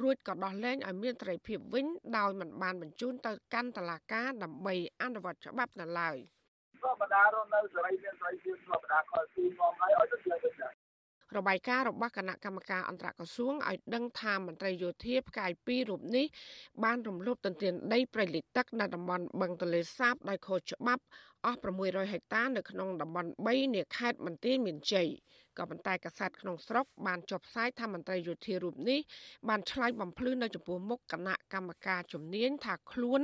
[0.01, 1.85] រួចក៏ដោះលែងឲ្យមានត្រីភាពវិញ
[2.17, 6.17] ដោយមិនបានបញ្ជូនទៅកាន់តុលាការដើម្បីអនុវត្តច្បាប់នៅឡើយ
[6.83, 10.82] ក៏បដារនៅសេរីមានសេរីភាពក៏បដាខលទីមកហើយឲ្យទៅជាវិញ
[11.37, 16.25] របាយការណ៍របស់គណៈកម្មការអន្តរក្រសួងឲ្យដឹងថាមន្ត្រីយោធាផ្កាយ2រូបនេះ
[16.83, 21.03] បានរំលោភទន្ទ្រានដីព្រៃលិចទឹកនៅតំបន់បឹងទលេសាបដោយខុសច្បាប់
[21.45, 25.09] អស់600ហិកតានៅក្នុងតំបន់3នៃខេត្តបន្ទាយមានជ័យ
[25.57, 28.99] ក៏ប៉ុន្តែកាសែតក្នុងស្រុកបានចុះផ្សាយថាមន្ត្រីយោធារូបនេះ
[29.49, 33.21] បានឆ្លើយបំភ្លឺនៅចំពោះមុខគណៈកម្មការជំនាញថាខ្លួន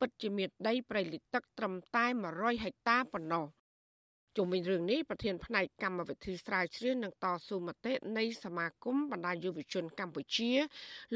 [0.00, 3.46] ពិតជាមានដីព្រៃលិចទឹកត្រឹមតែ100ហិកតាប៉ុណ្ណោះ
[4.36, 10.50] ជុំវិញរឿងនេះប្រធានផ្នែកកម្មវិធីស្រាវជ្រាវនិងតស៊ូមតិនៃសមាគមបណ្ដាយុវជនកម្ពុជា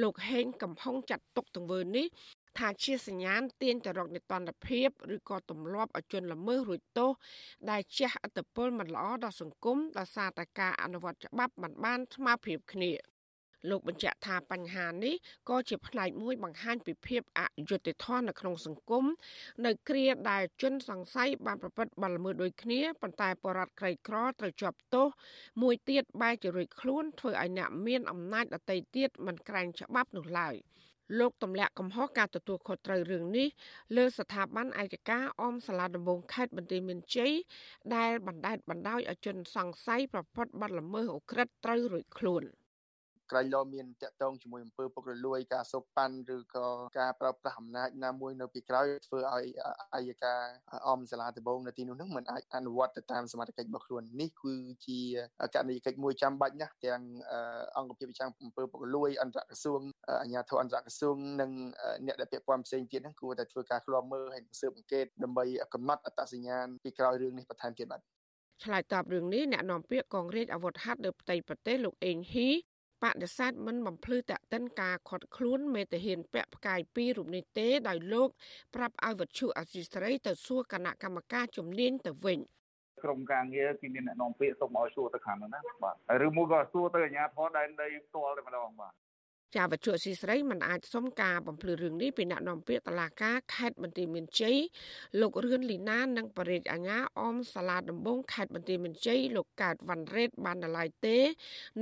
[0.02, 2.06] លោកហេងកំហុងចាត់ទុកទង្វើនេះ
[2.58, 7.10] ថាជាសញ្ញាណទាញទៅរកនិតន្តភាពឬក៏ទម្លាប់ឲ្យជនល្មើសរួចទោស
[7.70, 13.15] ដែលជះឥទ្ធិពលមិនល្អដល់សង្គមដោយសារតែការអនុវត្តច្បាប់មិនបានស្មើភាពគ្នា
[13.70, 15.14] លោកបញ្ជាក់ថាបញ្ហានេះ
[15.48, 19.04] ក៏ជាផ្នែកមួយបង្ហាញពីភាពអយុត្តិធម៌នៅក្នុងសង្គម
[19.66, 25.06] នៅគ្រាដែលជនសង្ស័យបានប្រព្រឹត្តបទល្មើសដូចគ្នាប៉ុន្តែបរដ្ឋក្រីក្រត្រូវជាប់ទោស
[25.62, 30.56] មួយទៀតបែរជារួចខ្លួនធ្វើឲ្យអ្នកមានអំណាចដទៃទៀតមិនក្រែងច្បាប់នោះឡើយ
[31.18, 33.48] លោកទម្លាក់កំហុសការទទួលខុសត្រូវរឿងនេះ
[33.96, 37.32] លើស្ថាប័នអាយកាអមសាលាដំបងខេត្តបន្ទាយមានជ័យ
[37.96, 42.44] ដែលបណ្ដេតបណ្ដោយឲ្យជនសង្ស័យប្រព្រឹត្តបទល្មើសអូក្រិដ្ឋត្រូវរួចខ្លួន។
[43.30, 46.66] ក្រែងលោមានតាក់ទងជាមួយអំពើពុករលួយការសូកប៉ាន់ឬក៏
[46.98, 49.46] ការប្រើប្រាស់អំណាចណាមួយនៅពីក្រោយធ្វើឲ្យ
[49.94, 50.34] អាយកា
[50.88, 54.54] អមសាលាដំបងនៅទីនោះនឹងមិនអាចអនុវត្តទៅតាមសមត្ថកិច្ចរបស់ខ្លួននេះគឺ
[54.86, 55.00] ជា
[55.54, 57.02] ករណីកិច្ចមួយចាំបាច់ណាស់ទាំង
[57.76, 59.80] អង្គភាពប្រចាំអំពើពុករលួយអន្តរក្រសួង
[60.22, 61.50] អាជ្ញាធរអន្តរក្រសួងនិង
[62.06, 68.02] អ្នកដែលពាក់ព័ន្ធផ្សេងទៀតហ្នឹងគួរតែធ្វើការឃ្លាំមើលហើយស៊ើបអង្កេតដើម្បីកំណត់អត្តសញ្ញាណពីក្រោយរឿងនេះបន្ថែមទៀតបាទ
[68.64, 72.50] ឆ្លើយតបរឿងនេះអ្នកនាំពាក្យកងរាជអាវុធហត្ថលើផ្ទៃប្រទេសលោកអេងហ៊ី
[73.04, 78.28] បដិសេធមិនបំភ្លឺតាក់ទិនការខាត់ខ្លួនមេតាហានពាក់ផ្កាយពីររូបនេះទេដោយលោក
[78.74, 82.38] ប្រាប់ឲ្យវត្ថុអសីស្រីទៅសួរគណៈកម្មការជំនាញទៅវិញ
[83.04, 85.94] ក្រុមការងារគេមានអ្នកនាំពាក្យសូមឲ្យសួរទៅខាងនោះណាបាទ
[86.26, 88.92] ឬមួយក៏សួរទៅអាជ្ញាធរដែនដីផ្ទាល់តែម្ដងបាទ
[89.56, 94.56] ចាវត្ថុស៊ីស្រីមិនអាចសុំការបំភ្លឺរឿងនេះពីអ្នកនាំពាក្យតឡាការខេត្តបន្ទាយមានជ័យ
[95.20, 101.18] លោករឿនលីណានិងបរិយាអាញាអមសាលាដំបងខេត្តបន្ទាយមានជ័យលោកកើតវ៉ាន់រ៉េតបានដល់ឡាយទេ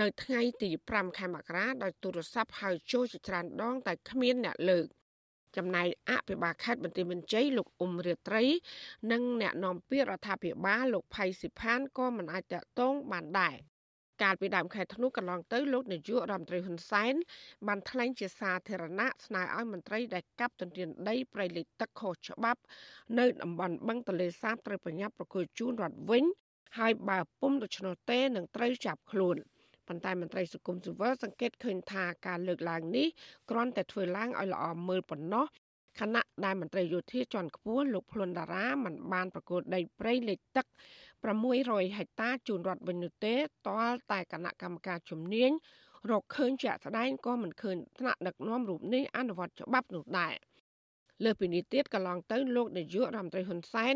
[0.01, 4.87] នៅថ្ងៃទី5ខែមករាដោយទូរស័ព្ទហៅចូលជាច្រើនដង តែគ្មានអ្នកលើក
[5.57, 8.45] ចំណែកអភិបាលខេត្តបន្ទាយមានជ័យលោកអ៊ុំរាត្រី
[9.13, 13.57] និងអ្នកនាំពាក្យរដ្ឋាភិបាលលោកផៃស៊ីផានក៏មិនអាចតតងបានដែរ
[14.23, 17.15] កាលពីដើមខែធ្នូកន្លងទៅលោកនាយករដ្ឋមន្ត្រីហ៊ុនសែន
[17.67, 22.61] បានថ្លែងជាសាធារណៈស្នើឲ្យមន្ត្រីដែលកាប់ទន្ទ្រានដីព្រៃលិចទឹកខុសច្បាប់
[23.19, 26.25] នៅតំបន់បឹងទលេសាបត្រូវប្រញាប់ប្រគល់ជូនរដ្ឋវិញ
[26.79, 29.37] ហើយបើពុំដូច្នោះទេនឹងត្រូវចាប់ខ្លួន
[29.89, 33.07] ប៉ុន្តែមន្ត្រីសង្គមស៊ីវិលសង្កេតឃើញថាការលើកឡើងនេះ
[33.51, 35.47] គ្រាន់តែធ្វើឡើងឲ្យល្អមើលប៉ុណ្ណោះ
[36.01, 40.67] ខណៈដែលមន្ត្រីយោធាជាន់ខ្ពស់លោកភ្លុនតារាមិនបានប្រកួតដីព្រៃលិចទឹក
[41.33, 43.35] 600ហិកតាជូនរដ្ឋវិញនោះទេ
[43.69, 45.51] ទាល់តែគណៈកម្មការជំនាញ
[46.11, 50.35] រកឃើញជាក់ស្ដែងក៏មិនឃើញថ្នាក់ដឹកនាំរូបនេះអនុវត្តច្បាប់នោះដែរ
[51.25, 53.95] លើពីនេះទៀតកន្លងទៅលោកនាយករដ្ឋមន្ត្រីហ៊ុនសែន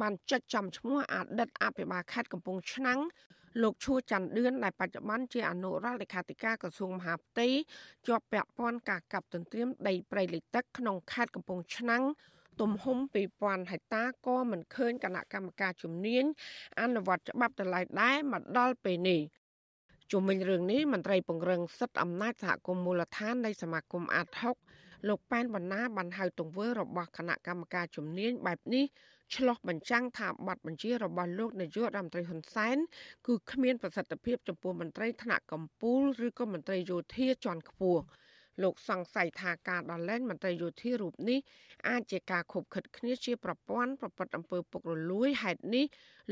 [0.00, 3.00] បានចាត់ចំឈ្មោះអតីតអភិបាលខេត្តកំពង់ឆ្នាំង
[3.62, 7.48] លោកឈួច័ន្ទឌឿនដែលបច្ចុប្បន្នជាអនុរដ្ឋលេខាធិការក្រសួងមហាផ្ទៃ
[8.06, 12.02] ជាប់ពាក់ព័ន្ធការកាប់ទន្ទ្រានដីព្រៃលិចទឹកក្នុងខេត្តកំពង់ឆ្នាំង
[12.60, 12.98] ទំហំ
[13.34, 16.24] 2000ហិកតាក៏មិនឃើញគណៈកម្មការជំនាញ
[16.80, 19.20] អនុវត្តច្បាប់ទៅឡើយដែរមកដល់ពេលនេះ
[20.12, 24.26] ជុំវិញរឿងនេះមន្ត្រីពង្រឹងសិទ្ធិអំណាចសហគមន៍មូលដ្ឋាននៃសមាគមអាត
[24.68, 28.84] 6លោកប៉ែនបណ្ណាបានហៅទង្វើរបស់គណៈកម្មការជំនាញបែបនេះ
[29.34, 32.76] ឆ្លោះបញ្ចាំងថាប័ណ្ណបញ្ជារបស់លោកនាយករដ្ឋមន្ត្រីហ៊ុនសែន
[33.26, 38.02] គឺគ្មានប្រសិទ្ធភាពចំពោះមន្ត្រីថ្នាក់កម្ពុជាឬក៏មន្ត្រីយោធាជាន់ខ្ពស់
[38.62, 41.38] លោកសង្ស័យថាការដល់លែងមន្ត្រីយោធារូបនេះ
[41.88, 45.84] អាចជាការខົບខិតគ្នាជាប្រព័ន្ធប្រព្រឹត្តអំពើពុករលួយហេតុនេះ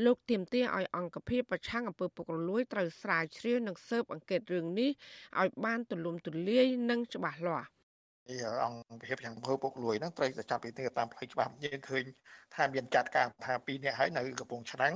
[0.05, 4.91] លោកទាមទារឲ្យអង្គភាពប្រឆាំងអំពើពុករលួយត្រូវស្រាវជ្រាវនិងស៊ើបអង្កេតរឿងនេះ
[5.41, 7.67] ឲ្យបានទូលំទូលាយនិងច្បាស់លាស់
[8.65, 12.03] អង្គភាពយ៉ាងមើលពុកលួយហ្នឹងត្រូវតែចាប់ពីនេះតាមផ្លូវច្បាប់យើងឃើញ
[12.55, 14.93] ថាមានចាត់ការថា2នាក់ហើយនៅកំពង់ឆ្នាំង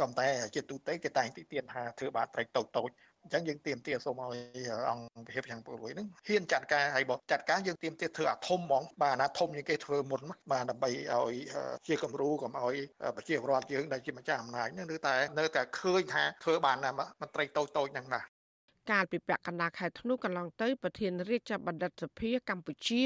[0.00, 2.90] ក៏តែជាទូទៅគេតែងទីទានថាធ្វើបាបត្រីតូចតូច
[3.22, 4.38] អញ្ចឹងយើងទៀមទាសូមឲ្យ
[4.90, 10.20] អង្គភាពយ៉ាងពុកលួយហ្នឹងហ៊ានចាត់ការហើយបើចាត់ការយើងទៀមទាធ្វើអាធំហ្មងបាទអាណាធំជាងគេធ្វើមុន
[10.50, 11.34] បាទដើម្បីឲ្យ
[11.86, 12.76] ជាគំរូកុំឲ្យ
[13.16, 18.20] ប្រជាពលរដ្ឋយើងដែលជាម្ចាស់អំណាចហ្នឹងនៅតែនៅតែឃើញថាធ្វើបានណាមន្ត្រីតូចតូចហ្នឹងណា
[18.90, 23.02] កាលពីពាក់កណ្ដាលខែធ្នូកន្លងទៅប្រធានរាជបណ្ឌិតសភាកម្ពុជា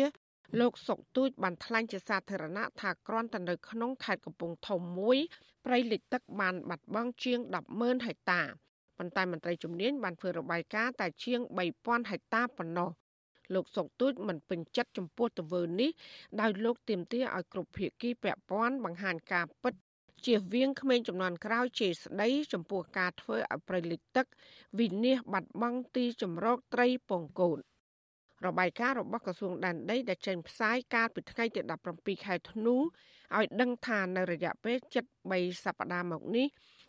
[0.61, 5.19] លោកសុកទូចបានថ្លែងជាសាធារណៈថាគ្រាន់តែនៅក្នុងខេត្តកំពង់ធំមួយ
[5.65, 7.39] ព្រៃលិចទឹកបានបាត់បង់ជាង
[7.73, 8.43] 100,000ហិកតា
[8.99, 11.41] ប៉ុន្តែមន្ត្រីជំនាញបានធ្វើរបាយការណ៍តែជាង
[11.77, 12.91] 3000ហិកតាប៉ុណ្ណោះ
[13.55, 15.91] លោកសុកទូចមិនពេញចិត្តចំពោះទង្វើនេះ
[16.41, 19.75] ដោយលោកទាមទារឲ្យគ្រប់ភាគីពាក់ព័ន្ធបង្ហាញការពិត
[20.27, 24.27] ជៀសវាងក្មេងចំនួនក្រោយជេរស្ដីចំពោះការធ្វើឲ្យប្រៃលិចទឹក
[24.79, 27.59] វិនិច្ឆ័យបាត់បង់ទីជម្រកត្រីពងកូន
[28.47, 31.61] របាយការណ៍របស់ក្រសួងដែនដីដែលចេញផ្សាយកាលពីថ្ងៃទី
[31.93, 34.77] 17ខែធ្នូឲ្យដឹងថានៅរយៈពេល
[35.23, 36.47] 73សប្តាហ៍មកនេះ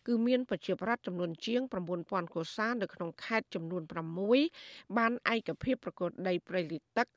[0.08, 1.62] គឺមានប្រជាប្រដ្ឋចំនួនជាង
[1.98, 3.84] 9000កុសានៅក្នុងខេត្តចំនួន
[4.40, 7.08] 6បានឯកភាពប្រកួតដីព្រៃលិចទឹក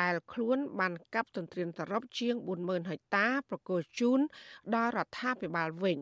[0.00, 2.34] ដែលខ្លួនបានកាប់ទន្ទ្រានសរុបជាង
[2.64, 4.20] 40000ហិកតាប្រគល់ជូន
[4.74, 5.98] ដល់រដ្ឋាភិបាលវិញ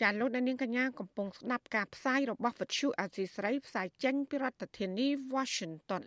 [0.00, 6.04] ចាលោកនាងកញ្ញាកំពុងស្ដាប់ការផ្សាយរបស់វិទ្យុអាស៊ីស្រីផ្សាយចេញពីរដ្ឋធានី Washington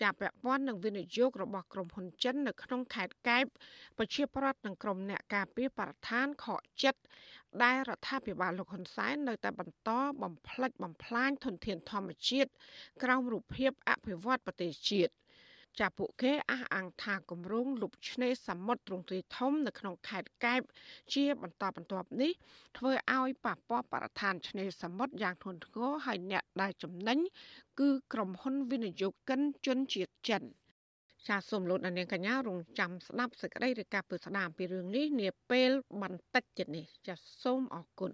[0.00, 3.44] ចាប់ពាក់ព័ន្ធនឹងវិនិយោគរបស់ក្រុមហ៊ុនចិននៅក្នុងខេត្តកែប
[3.98, 7.00] ប្រជាប្រដ្ឋនិងក្រុមអ្នកការពារបរិស្ថានខកចិត្ត
[7.62, 9.90] ដែលរដ្ឋាភិបាលលោកហ៊ុនសែននៅតែបន្ត
[10.22, 12.50] បំផ្លិចបំផ្លាញធនធានធម្មជាតិ
[13.02, 15.12] ក្រោមរូបភាពអភិវឌ្ឍប្រទេសជាតិ
[15.80, 20.60] ចាពួកគេអះអាងថាគម្រោងលុបឆ្នេរសមុទ្រទ្រង់ទ្រាយធំនៅក្នុងខេត្តកែប
[21.14, 22.32] ជាបន្តបន្ទាប់នេះ
[22.78, 27.18] ធ្វើឲ្យប៉ះពាល់បរិស្ថានឆ្នេរសមុទ្រយ៉ាងធ្ងន់ធ្ងរហើយអ្នកដែលចំណេញ
[27.80, 30.42] គឺក្រុមហ៊ុនវិនិយោគិនជនជាតិចិន
[31.28, 35.70] ចាសសូមលោកអ្នកនាងកញ្ញារងចាំស្ដាប់សេចក្តីរាយការណ៍ពីស្ដាមពីរឿងនេះនាពេល
[36.02, 38.12] បន្តិចទៀតនេះចាសសូមអរគុណ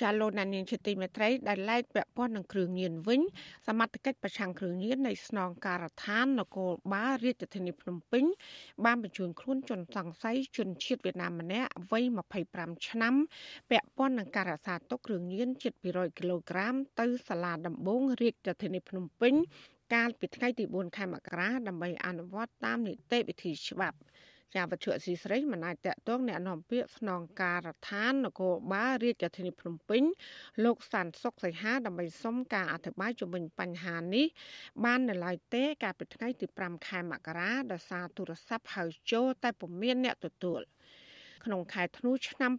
[0.00, 3.20] ចាលោកណានៀងជាទីមេត្រីដែលឡែកពាក់ព័ន្ធនឹងគ្រឿងញៀនវិញ
[3.66, 8.24] សមត្ថកិច្ចប្រឆាំងគ្រឿងញៀននៃស្នងការដ្ឋាននគរបាលរាជធានីភ្នំពេញ
[8.84, 12.04] បានបញ្ជូនខ្លួនជនសង្ស័យជនជាតិវៀតណាមម្នាក់វ័យ
[12.46, 13.14] 25ឆ្នាំ
[13.70, 19.34] ពាក់ព័ន្ធនឹងការរក្សាទុកគ្រឿងញៀនជិត200គីឡូក្រាមទៅសាលាដំបងរាជធានីភ្នំពេញ
[19.94, 23.98] កាលពីថ្ងៃទី4ខែមករាដើម្បីអនុវត្តតាមនីតិវិធីច្បាប់
[24.55, 30.03] ចាវត្ថុអសីស្រីមិនអាចតកតងแนะនាំពាក្យស្នងការដ្ឋាននគរបាលរាជធានីភ្នំពេញ
[30.63, 34.27] លោកសានសុកសីហាដើម្បីសុំការអធិប្បាយជុំវិញបញ្ហានេះ
[34.85, 40.61] បាននៅឡើយទេកាលពីថ្ងៃទី5ខែមករាដោយសារទូរស័ព្ទហៅចូលតែពុំមានអ្នកទទួល។
[41.44, 42.52] ក្នុងខែធ្នូឆ្នាំ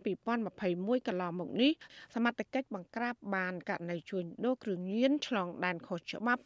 [0.50, 1.72] 2021កន្លងមកនេះ
[2.16, 6.44] សមត្ថកិច្ចបង្ក្រាបបានករណីជួញដូរគ្រឿងញៀនឆ្លងដែនខុសច្បាប់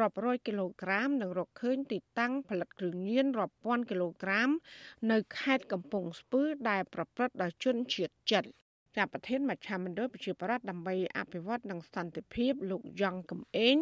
[0.00, 4.50] រាប់រយគីឡូក្រាមនិងរកឃើញទីតាំងផលិតគ្រឿងញៀនរាប់ពាន់គីឡូក្រាម
[5.10, 8.44] នៅខេត្តកំពង់ស្ពឺដែលប្រព្រឹត្តដោយជនជាតិចិន
[8.96, 13.76] ចាប់ប្រធានមជ្ឈមណ្ឌលប្រជាប្រដ្ឋដើម្បីអភិវឌ្ឍនិងសន្តិភាពលោកយ៉ងកំឯង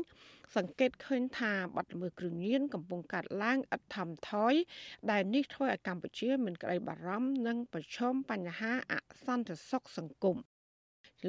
[0.57, 4.55] សង្កេតឃើញថាបាត់ល្មើសគ្រឿងញៀនកំពុងកាត់ឡើងឥតថមថយ
[5.11, 8.95] ដែលនេះធ្វើឲ្យកម្ពុជាមានក្តីបារម្ភនិងប្រឈមបញ្ហាអ
[9.25, 10.39] សន្តិសុខសង្គម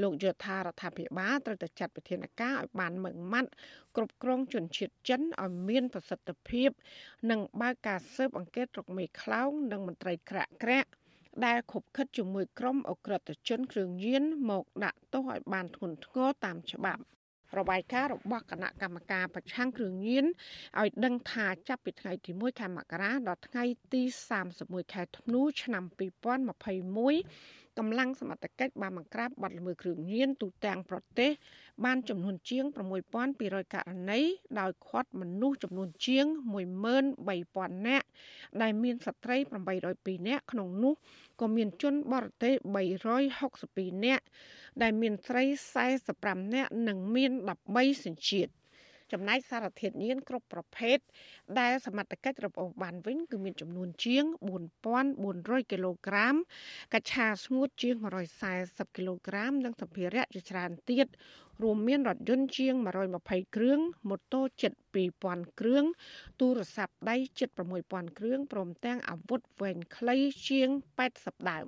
[0.01, 3.51] លោកយថារដ្ឋាភិបាលត្រូវតែចាត់វិធានការឲ្យបានម៉ឺងម៉ាត់
[3.95, 6.69] គ្រប់គ្រងជនជាតិចិនឲ្យមានប្រសិទ្ធភាព
[7.29, 10.89] និងបើកការស៊ើបអង្កេតរកមេខ្លោងនិងមន្ត្រីក្រាក់ក្រាក់
[11.45, 17.01] ដែលខົບខិតជាមួយក្រុមអក្រិតជនគ្រឿងញៀនមកដាក់ទោសឲ្យបានធ្ងន់ធ្ងរតាមច្បាប់
[17.59, 20.25] របាយការណ៍របស់គណៈកម្មការប្រឆាំងគ្រឿងញៀន
[20.79, 23.63] ឲ្យដឹងថាចាប់ពីថ្ងៃទី1ខែមករាដល់ថ្ងៃ
[23.93, 24.01] ទី
[24.47, 25.83] 31ខែធ្នូឆ្នាំ
[26.89, 31.31] 2021 កម្លាំងសមត្ថកិច្ចបានបង្ក្រាបបទល្មើសគ្រឿងញៀនទូទាំងប្រទេស
[31.85, 32.65] បានចំនួនជាង
[33.19, 34.21] 6200ករណី
[34.59, 36.25] ដោយឃាត់មនុស្សចំនួនជាង
[37.05, 38.07] 13000នាក់
[38.61, 39.37] ដែលមានស្ត្រី
[39.81, 40.93] 802នាក់ក្នុងនោះ
[41.41, 42.53] ក៏មានជនបរទេស
[43.09, 44.23] 362នាក់
[44.81, 45.43] ដែលមានស្រី
[45.99, 47.31] 45នាក់និងមាន
[47.69, 48.51] 13សញ្ជាតិ
[49.11, 50.97] ចំណែកសារធាតុញៀនគ្រប់ប្រភេទ
[51.59, 54.23] ដែលសមត្ថកិច្ចរបុបានវិញគឺមានចំនួនជាង
[54.97, 56.35] 4400គីឡូក្រាម
[56.93, 57.95] កញ្ឆាស្ងួតជាង
[58.45, 61.07] 140គីឡូក្រាម និងសម្ភារៈជាច្រើនទៀត
[61.63, 62.73] រួមមានរថយន្តជាង
[63.15, 64.71] 120គ្រឿងម៉ូតូជិត
[65.15, 65.83] 2000គ្រឿង
[66.39, 67.49] ទូរស័ព្ទដៃជិត
[67.83, 70.69] 6000គ្រឿងព្រមទាំងអាវុធវែងខ្លីជាង
[71.09, 71.67] 80ដើម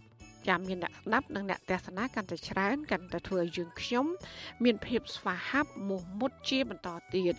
[0.47, 4.05] ចាំមានអ្នកស្ដាប់និងអ្នកទស្សនាកាន់តែច្រើនកាន់តែធ្វើឲ្យយើងខ្ញុំ
[4.63, 7.35] មានភាពស្វាហាប់មោះមុតជាបន្តទៀត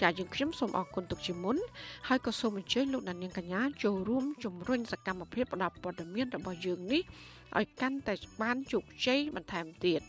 [0.00, 1.56] ចាយើងខ្ញុំសូមអរគុណទុកជាមុន
[2.08, 7.02] ហើយក៏សូមអញ្ជើញលោកអ្នកនាងកញ្ញាចូលរួមជំរុញសកម្មភាពផ្តល់ព័ត៌មានរបស់យើងនេះ
[7.58, 10.00] ឲ្យកាន់តែបានជោគជ័យបន្ថែមទៀត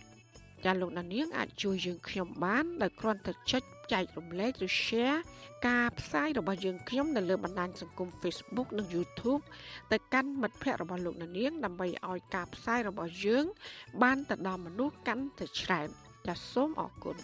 [0.66, 3.64] ចាលោកអ្នកនាងអាចជួយយើងខ្ញុំបានដោយគ្រាន់តែចុច
[3.94, 5.20] ចែករំលែកឬ share
[5.68, 9.44] ការផ្សាយរបស់យើងខ្ញុំនៅលើបណ្ដាញសង្គម Facebook និង YouTube
[9.92, 13.46] ទៅកាន់មិត្តភ័ក្តិរបស់លោកអ្នកនាងដើម្បីឲ្យការផ្សាយរបស់យើង
[14.04, 15.88] បានទៅដល់មនុស្សកាន់តែច្រើន
[16.28, 17.18] ចាសសូមអរគុណ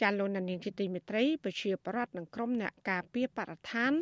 [0.00, 3.92] ចាលោកនាងជាទីមេត្រីប្រជាប្រដ្ឋនិងក្រុមអ្នកការពារបរិស្ថាន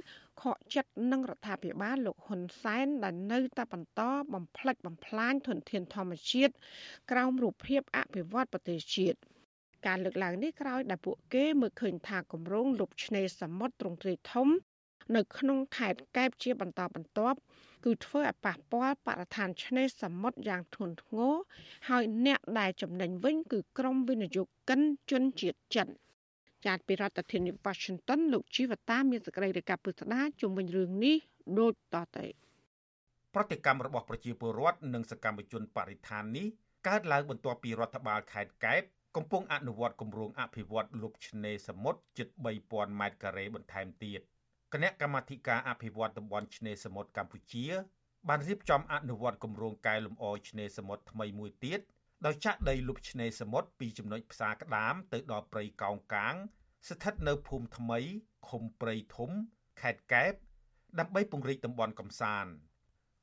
[0.40, 4.00] ខកចិត្តនឹងរដ្ឋាភិបាលលោកហ៊ុនសែនដែលនៅតែបន្ត
[4.34, 6.52] បំផ្លិចបំផ្លាញធនធានធម្មជាតិ
[7.10, 9.18] ក្រោមរូបភាពអភិវឌ្ឍប្រទេសជាតិ
[9.86, 14.48] ការលើកឡើងនេះក្រោយដែលពួកគេមើលឃើញថាគម្រោងលុបឆ្នេរសមុទ្រទ្រង់ទ្រាយធំ
[15.16, 17.38] នៅក្នុងខេត្តកែបជាបន្តបន្ទាប់
[17.84, 21.34] គឺធ្វើឲ្យប៉ះពាល់បរិស្ថានឆ្នេរសមុទ្រយ៉ាងធ្ងន់ធ្ងរ
[21.88, 24.80] ហើយអ្នកដែលចំណេញវិញគឺក្រុមវិនិយោគិន
[25.10, 25.88] ជនជាតិចិន
[26.66, 31.16] ចាត់ពីរដ្ឋធានី Washington លោកជីវតាមានសេចក្តីរាយការណ៍ពិស្ដារជុំវិញរឿងនេះ
[31.58, 32.26] ដូចតទៅ
[33.34, 36.46] ប្រតិកម្មរបស់ប្រជាពលរដ្ឋនិងសកម្មជនបរិស្ថាននេះ
[36.88, 38.82] កើតឡើងបន្ទាប់ពីរដ្ឋបាលខេត្តកែប
[39.16, 42.28] កំពុងអនុវត្តគម្រោងអភិវឌ្ឍលុបឆ្នេរសមុទ្រជិត
[42.64, 44.20] 3000ម៉ែត្រការ៉េបន្ថែមទៀត
[44.72, 47.66] គណៈកម្មាធិការអភិវឌ្ឍតំបន់ឆ្នេរសមុទ្រកម្ពុជា
[48.28, 51.80] បានរៀបចំអនុវត្តគម្រោងកែលម្អឆ្នេរសមុទ្រថ្មីមួយទៀត
[52.26, 56.34] ដោយចាក់ដីលុបឆ្នេរសមុទ្រពីចំណុចផ្សារក្តាមទៅដល់ព្រៃកោងកាង
[56.88, 57.98] ស្ថិតនៅភូមិថ្មី
[58.48, 59.30] ឃុំព្រៃធំ
[59.80, 60.32] ខេត្តកែប
[60.98, 62.52] ដើម្បីពង្រីកតំបន់កំសាន្ត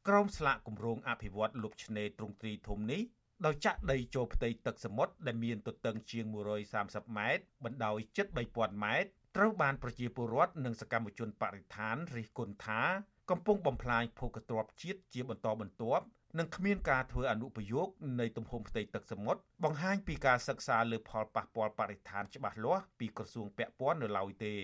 [0.08, 3.02] ក្រុមស្លាកគម្រោងអភិវឌ្ឍលុបឆ្នេរទ្រង់ទ្រីធំនេះ
[3.46, 6.26] ដោយចាក់ដីចូលផ្ទៃទឹកសមុទ្រដែលមានទទឹងជាង
[6.72, 12.82] 130ម៉ែត្របណ្ដោយជិត3000ម៉ែត្រត្រូវបានប្រជាពលរដ្ឋនិងសកម្មជនបរិស្ថានរិះគន់ថា
[13.30, 16.06] កំពុងបំផ្លាញភោគទ្រព្យជាតិជាបន្តបន្ទាប់
[16.40, 17.88] និងគ្មានការធ្វើអនុប្រយោគ
[18.20, 24.56] នៃទំហំផ្ទៃទឹកសមុទ្របង្ហាញពីការសិក្សាលើផលប៉ះពាល់បរិស្ថានច្បាស់លាស់ពីក្រសួងពាក់ព័ន្ធនៅឡើយទេ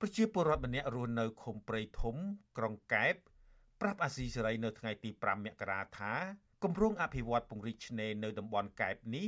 [0.00, 2.16] ប្រជាពលរដ្ឋម្នាក់រស់នៅឃុំព្រៃធំ
[2.58, 3.14] ក្រុងកែប
[3.80, 6.12] ប្រាប់អាស៊ីសេរីនៅថ្ងៃទី5មករាថា
[6.62, 9.26] គម្រោងអភិវឌ្ឍពង្រីកឆ្នេរនៅតំបន់កែបនេះ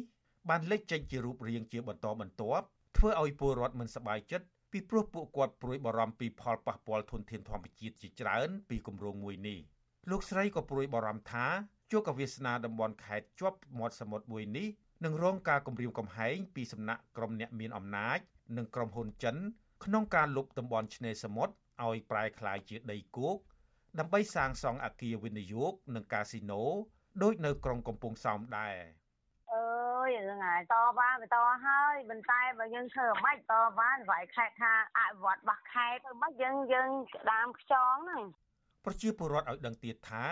[0.48, 2.64] បានលេចចេញជារូបរាងជាបន្តបន្ទាប់
[2.96, 9.58] ធ្វើឲ្យពលរដ្ឋមិនសប្បាយចិត្តពីព្រោះពួកគាត់ព្រួយបារម្ភពីផលប៉ះពាល់ធនធានធម្មជាតិជាច្រើនពីគម្រោងមួយនេះ
[10.08, 11.46] លោកស្រីក៏ព្រួយបារម្ភថា
[11.90, 14.68] ជួកវាសនាតំបន់ខេត្តជាប់មាត់សមុទ្រមួយនេះ
[15.04, 18.18] នឹងរងការគំរាមកំហែងពីសំណាក់ក្រុមអ្នកមានអំណាច
[18.56, 19.36] និងក្រុមហ៊ុនចិន
[19.84, 21.54] ក្នុងការលុបតំបន់ឆ្នេរសមុទ្រ
[21.86, 23.36] ឲ្យប្រែក្លាយជាដីគោក
[23.98, 26.62] ដើម្បីសាងសង់អគារវិនិយោគនិងកាស៊ីណូ
[27.22, 28.76] ដូចនៅក្រុងកំពង់សោមដែរ
[29.52, 38.24] អើយហ្នឹងហើយតបានទៅតហើយប៉ុន្តែបើយើងធ្វើមិនតបានវាយខេតថាអភិវឌ្ឍបោះខេតធ្វើមិនយើងយើងក្តាមខ្យងហ្នឹង
[38.84, 40.24] ប្រជាពលរដ្ឋឲ្យដឹងទៀតថា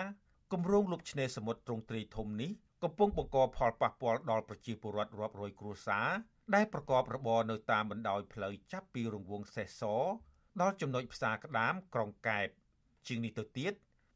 [0.53, 2.51] គម្រោងលុបឆ្នេរសមុទ្រទ្រង់ទ្រាយធំនេះ
[2.83, 6.09] កំពុងបង្កផលប៉ះពាល់ដល់ប្រជាពលរដ្ឋរាប់រយគ្រួសារ
[6.55, 9.83] ដែលប្រកបរបរនៅតាមបណ្ដោយផ្លូវចាប់ពីរង្វង់សេះស
[10.61, 12.49] ដល់ចំណុចផ្សារក្តាមក្រុងកែប
[13.07, 13.73] ជាងនេះទៅទៀត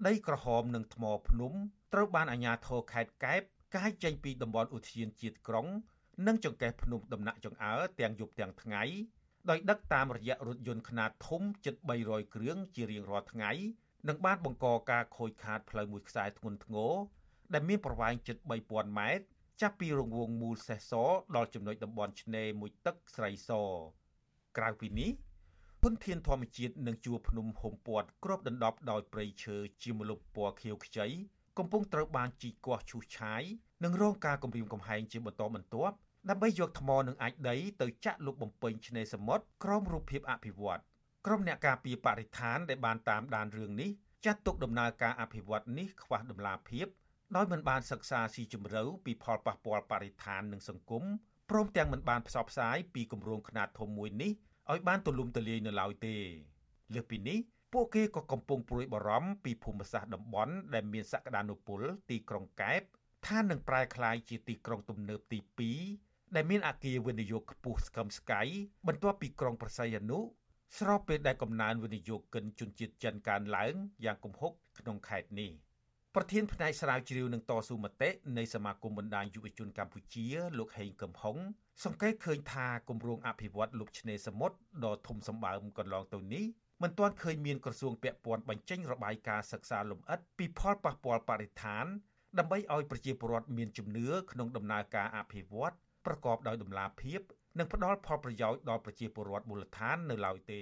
[0.06, 1.52] ដីក្រហមនិងថ្មភ្នំ
[1.92, 3.42] ត្រូវបានអាជ្ញាធរខេត្តកែប
[3.76, 5.66] កាយចេញពីតំបន់ឧទ្យានជាតិក្រុង
[6.26, 8.82] និងចង្កេះភ្នំដំណាក់ចង្អើទាំងយប់ទាំងថ្ងៃ
[9.50, 11.74] ដោយដឹកតាមរយៈរថយន្តខ្នាតធំជិត
[12.04, 13.50] 300គ្រឿងជារៀងរាល់ថ្ងៃ
[14.08, 16.92] និងបានបង្កការខូចខាតផ្លូវមួយខ្សែធ្ងន់ធ្ងរ
[17.52, 18.36] ដែលមានប្រវែងជិត
[18.68, 19.24] 3000ម៉ែត្រ
[19.60, 20.92] ចាប់ពីរង្វង់មូលសេះស
[21.36, 23.50] ដល់ចំណុចតំបន់ឆ្នេរមួយទឹកស្រីស
[24.56, 25.10] ក្រៅពីនេះ
[25.82, 31.06] ធនធានធម្មជាតិនិងជួរភ្នំហុំព័ទ្ធគ្របដណ្ដប់ដោយព្រៃឈើជាម្លប់ពណ៌ខៀវខ្ចី
[31.58, 33.42] កំពុងត្រូវបានជីកគាស់ឈូសឆាយ
[33.84, 35.94] និងរងការគំរាមកំហែងជាបន្តបន្ទាប់
[36.28, 40.80] ដើម្បីយកថ្មនិងអាចដីទៅចាក់លុបបំពេញឆ្នេរសមុទ្រក្រោមរូបភាពអភិវឌ្ឍ
[41.26, 43.90] ក្រុមអ្នកការពារបរិស្ថានដែលបានតាមដានរឿងនេះ
[44.24, 46.86] ចាត់ទុកដំណើរការអភិវឌ្ឍនេះខ្វះដំណាភាព
[47.36, 51.04] ដោយមិនបានសិក្សាស៊ីជម្រៅពីផលប៉ះពាល់បរិស្ថាននិងសង្គម
[51.50, 54.32] ព្រមទាំងមិនបានផ្សព្វផ្សាយពីគម្រោងខ្នាតធំមួយនេះ
[54.70, 56.16] ឲ្យបានទូលំទូលាយនៅឡើយទេ
[56.94, 57.38] លើសពីនេះ
[57.72, 62.82] ពួកគេក៏កំពុងព្រួយបារម្ភពីភូមិសាស្ត្រតំបន់ដែលមានសក្តានុពលទីក្រុងកែប
[63.26, 65.38] ថានឹងប្រែក្លាយជាទីក្រុងទំនើបទី
[65.88, 68.42] 2ដែលមានអគារវិនិយោគខ្ពស់ស្កឹមស្កៃ
[68.86, 70.20] បន្ទាប់ពីក្រុងប្រស័យអនុ
[70.78, 75.50] ស្របពេលដែលកំណើនវិនិយោគិនជនជាតិចិនកើនឡើងយ៉ាងគំហុកក្នុងខេត្តនេះ
[76.14, 80.26] ប្រធានផ្នែកស្រាវជ្រាវនឹងតស៊ូមតិនៃសមាគមបណ្ដាញយុវជនកម្ពុជា
[80.58, 81.36] លោកហេងកឹមហុង
[81.84, 86.44] សង្កេតឃើញថាគម្រោងអភិវឌ្ឍលុបឆ្នេរសមុទ្រដ៏ធំសម្បើមកន្លងទៅនេះ
[86.82, 91.86] មិនទាន់ឃើញមានក្រសួងពាក់ព័ន្ធបញ្ចេញរបាយការណ៍សិក្សាលម្អិតពីផលប៉ះពាល់បរិស្ថាន
[92.38, 95.74] ដើម្បីឲ្យប្រជាពលរដ្ឋមានជំនឿក្នុងដំណើរការអភិវឌ្ឍ
[96.06, 97.20] ប្រកបដោយតម្លាភាព
[97.58, 100.60] និងផ្ដល់ផលប្រយោជន៍ដល់ប្រជាពលរដ្ឋមូលដ្ឋាននៅឡើយទេ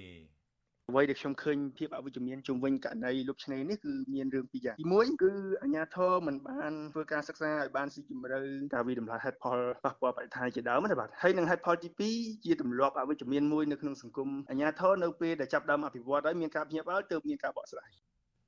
[0.90, 5.32] អ្វីដែលខ្ញុំឃើញភាពអវិជ្ជមានជុំវិញករណីលុបឆ្នេរនេះគឺមានរឿងពីរយ៉ាងទី1គឺ
[5.62, 8.40] អាជ្ញាធរមិនបានធ្វើការសិក្សាឲ្យបានស៊ីជម្រៅ
[8.74, 11.88] ការវិតម្លៃហេតុផលប៉ះពាល់បរិស្ថានជាដើមទេបាទហើយនឹងហេតុផលទី
[12.18, 17.90] 2ជាទម្លាប់អវិជ្ជមានមួយនៅក្នុងសង្គមអាជ្ញាធរនៅពេលដែលចាប់ដើមអភិវឌ្ឍហើយមានការភ្ញាក់ផ្អើលទើបមានការបកស្រាយ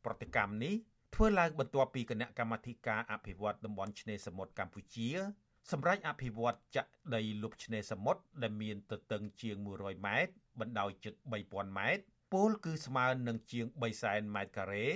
[0.05, 0.74] ប្រតិកម្មនេះ
[1.14, 5.09] ធ្វើឡើងបន្ទាប់ពីគណៈកម្មាធិការអភិវឌ្ឍតំបន់ឆ្នេរសមុទ្រកម្ពុជា
[5.71, 11.15] សម្រាប់អភិវឌ្ឍចាក់ដីលុបឆ្នេរសមុទ្រដែលមានទទឹងជាង100ម៉ែត្របណ្ដោយជិត
[11.47, 12.03] 3000ម៉ែត្រ
[12.33, 14.87] ពលគឺស្មើនឹងជាង3សែនម៉ែត្រការ៉េ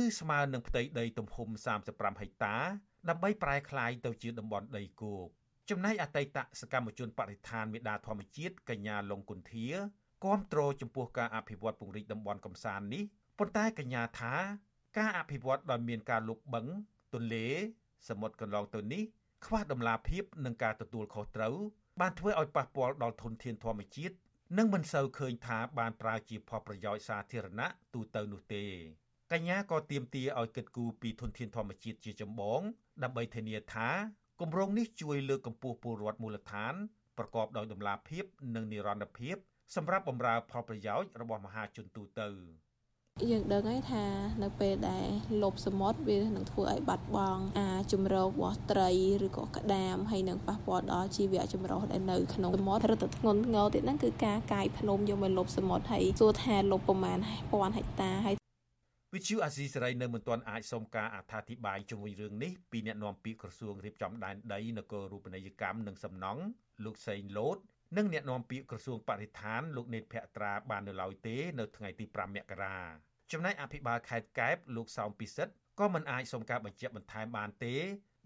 [0.00, 1.48] ឬស្មើនឹងផ្ទៃដីទំហំ
[1.84, 2.56] 35ហិកតា
[3.08, 5.26] ដើម្បីប្រែក្លាយទៅជាតំបន់ដីគោក
[5.70, 9.68] ចំណែកអតីតសកម្មជនបរិស្ថានមេដាធម្មជាតិកញ្ញាលងគុន្ធា
[10.24, 13.04] គាំទ្រចំពោះការអភិវឌ្ឍពង្រីកតំបន់កំសាន្តនេះ
[13.38, 14.34] ប៉ុន្តែកញ្ញាថា
[14.98, 16.66] ការអភិវឌ្ឍដោយមានការលុបបឹង
[17.14, 17.46] ទន្លេ
[18.08, 19.02] សមុទ្រកន្លងទៅនេះ
[19.46, 21.56] ខ្វះដំណាភាពនិងការទទួលខុសត្រូវ
[22.00, 24.14] បានធ្វើឲ្យប៉ះពាល់ដល់ធនធានធម្មជាតិ
[24.58, 28.64] និងមិនសូវឃើញថាបានប្រើជាផលប្រយោជន៍សាធារណៈទូទៅនោះទេ
[29.32, 32.60] កញ្ញាក៏ទាមទារឲ្យគិតគូរពីធនធានធម្មជាតិជាចម្បង
[33.02, 33.88] ដើម្បីធានាថា
[34.40, 36.74] គម្រោងនេះជួយលើកកម្ពស់ពលរដ្ឋមូលដ្ឋាន
[37.18, 38.24] ប្រកបដោយតម្លាភាព
[38.54, 39.36] និងនិរន្តរភាព
[39.76, 42.28] សម្រាប់បម្រើផលប្រយោជន៍របស់មហាជនទូទៅ។
[43.30, 44.04] យើងដឹងហើយថា
[44.42, 45.06] នៅពេលដែល
[45.42, 48.90] លុបសមុទ្រវានឹងធ្វើឲ្យបាត់បង់អាជំរករបស់ត្រី
[49.26, 57.18] ឬក៏ក្តាមហើយនឹងប៉ះពាល់ដល់ជីវៈចម្រុះដែលនៅក្នុងសមុទ្ររឹតធ្ងន់ធ្ងរទៀតហ្នឹងគឺការកាយភ្នំយកមកលុបសមុទ្រហើយសួរថាលុបប្រមាណ
[57.52, 58.34] ពាន់ហិកតាហើយ
[59.14, 66.42] វិទ្យុអាស៊ីសេរីនៅមិនទាន់អាចសុំការអត្ថាធិប្បាយជុំវិញរឿងនេះពីអ្នកនាំពាក្យក្រសួងរៀបចំដែនដីនគររូបនីយកម្មនិងសំណង់
[66.84, 67.58] លោកសេងលូត
[67.96, 77.74] និងអ្នកនាំពាក្យក្រសួងបរិស្ថានលោកនេតភក្ត្រាបាននៅឡើយទេ នៅថ្ងៃទី5មករា ចំណែកអភិបាលខេត្តកែបលោកសោមពិសិដ្ឋក៏មិនអាចសុំការបញ្ជាក់បន្ថែមបានទេ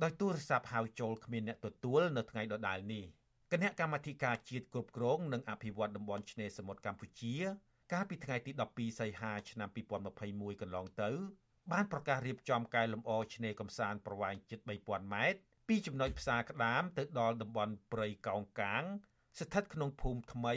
[0.03, 3.05] ដោយទូរស័ព្ទហៅចូលគ្មានអ្នកទទួលនៅថ្ងៃដដែលនេះ
[3.53, 7.35] គណៈកម្មាធិការជាតិគ្រប់គ្រងនិងអភិវឌ្ឍតំបន់ឆ្នេរសមុទ្រកម្ពុជា
[7.93, 9.69] កាលពីថ្ងៃទី12សីហាឆ្នាំ
[10.15, 11.11] 2021កន្លងទៅ
[11.73, 15.39] បានប្រកាសរៀបចំកែលម្អឆ្នេរកំសាន្តប្រវែងជិត3000ម៉ែត្រ
[15.69, 18.83] ពីចំណុចផ្សារក្តាមទៅដល់តំបន់ព្រៃកោងកាង
[19.39, 20.55] ស្ថិតក្នុងភូមិថ្មី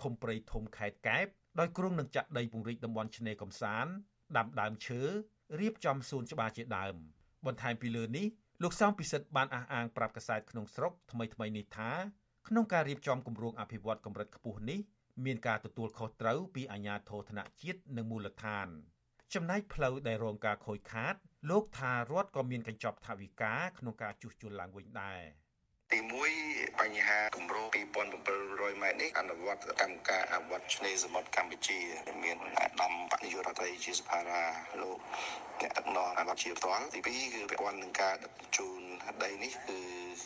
[0.00, 1.26] ឃុំព្រៃធំខេត្តកែប
[1.58, 3.92] ដោយគ្រងនឹងចាក់ដីពង្រីកតំបន់ឆ្នេរកំសាន្ត
[4.36, 5.00] ដាំដើមឈើ
[5.60, 6.94] រៀបចំសួនច្បារជាដើម
[7.46, 8.26] បន្ថែមពីលើនេះ
[8.62, 11.90] លោកសំពិសិដ្ឋបានអះអាងប្រាប់កាសែតក្នុងស្រុកថ្មីថ្មីនេះថា
[12.48, 14.80] ក្នុងការរៀបចំគម្រោងអភិវឌ្ឍកម្រិតខ្ពស់នេះ
[15.24, 18.68] មានការទទួលខុសត្រូវពីអាជ្ញាធរថ្នាក់ជាតិនិងមូលដ្ឋាន
[19.34, 21.14] ចំណែកផ្លូវដែលរងការខូចខាត
[21.50, 25.20] លោកថារដ្ឋក៏មានកញ្ចប់ថវិកាក្នុងការជួសជុលឡើងវិញដែរ។
[25.94, 26.00] ទី
[26.40, 27.66] 1បញ្ហាគម្រោង
[28.24, 31.78] 2700ម៉ែត្រនេះអនុវត្តកម្មការអវត្តឆ្នេរសមុទ្រកម្ពុជា
[32.22, 34.42] មានអាដាមបនិយោរដ្ឋីជាសភារា
[34.82, 34.98] លោក
[35.60, 38.80] អ្នកដឹកនាំអវត្តជាផ្ទាល់ទី2គឺពាក់ព័ន្ធនឹងការដឹកជញ្ជូន
[39.24, 39.78] ដីនេះគឺ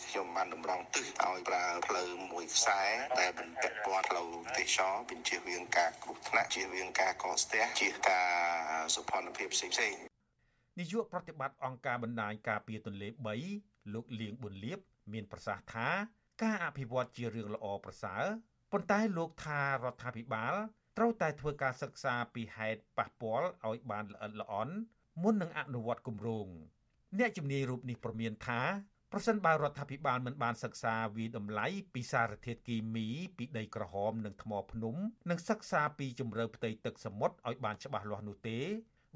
[0.09, 2.81] ខ្ញុំបានតម្រង់ទិសឲ្យប្រើផ្លូវមួយខ្សែ
[3.21, 8.29] ដែលមិនពាក់ព័ន្ធផ្លូវទេសចរបញ្ជាវិងការគ្រោះថ្នាក់ជាវិងការកស្ទះជាការ
[8.95, 9.99] សុខភាពផ្សេងៗ
[10.79, 13.09] នាយកប្រតិបត្តិអង្គការបណ្ដាញការពារទន្លេ
[13.51, 14.81] 3លោកលៀងប៊ុនលៀប
[15.13, 15.89] មានប្រសាសន៍ថា
[16.43, 18.25] ការអភិវឌ្ឍជារឿងល្អប្រសើរ
[18.73, 20.55] ប៉ុន្តែលោកថារដ្ឋាភិបាល
[20.97, 24.75] ត្រូវតែធ្វើការសិក្សាពីហេតុប៉ះពាល់ឲ្យបានល្អិតល្អន់
[25.23, 26.49] មុននឹងអនុវត្តគម្រោង
[27.19, 28.61] អ្នកជំនាញរូបនេះប្រមានថា
[29.13, 34.97] ប្រសិនបើរដ្ឋាភិបាលមិនបានសិក្សាវិតម្លៃពីសារធាតុគីមីពីដីក្រហមនិងថ្មភ្នំ
[35.31, 38.59] និងសិក្សាពីជំរឿផ្ទៃទឹកសមុទ្រឲ្យបានច្បាស់លាស់នោះទេ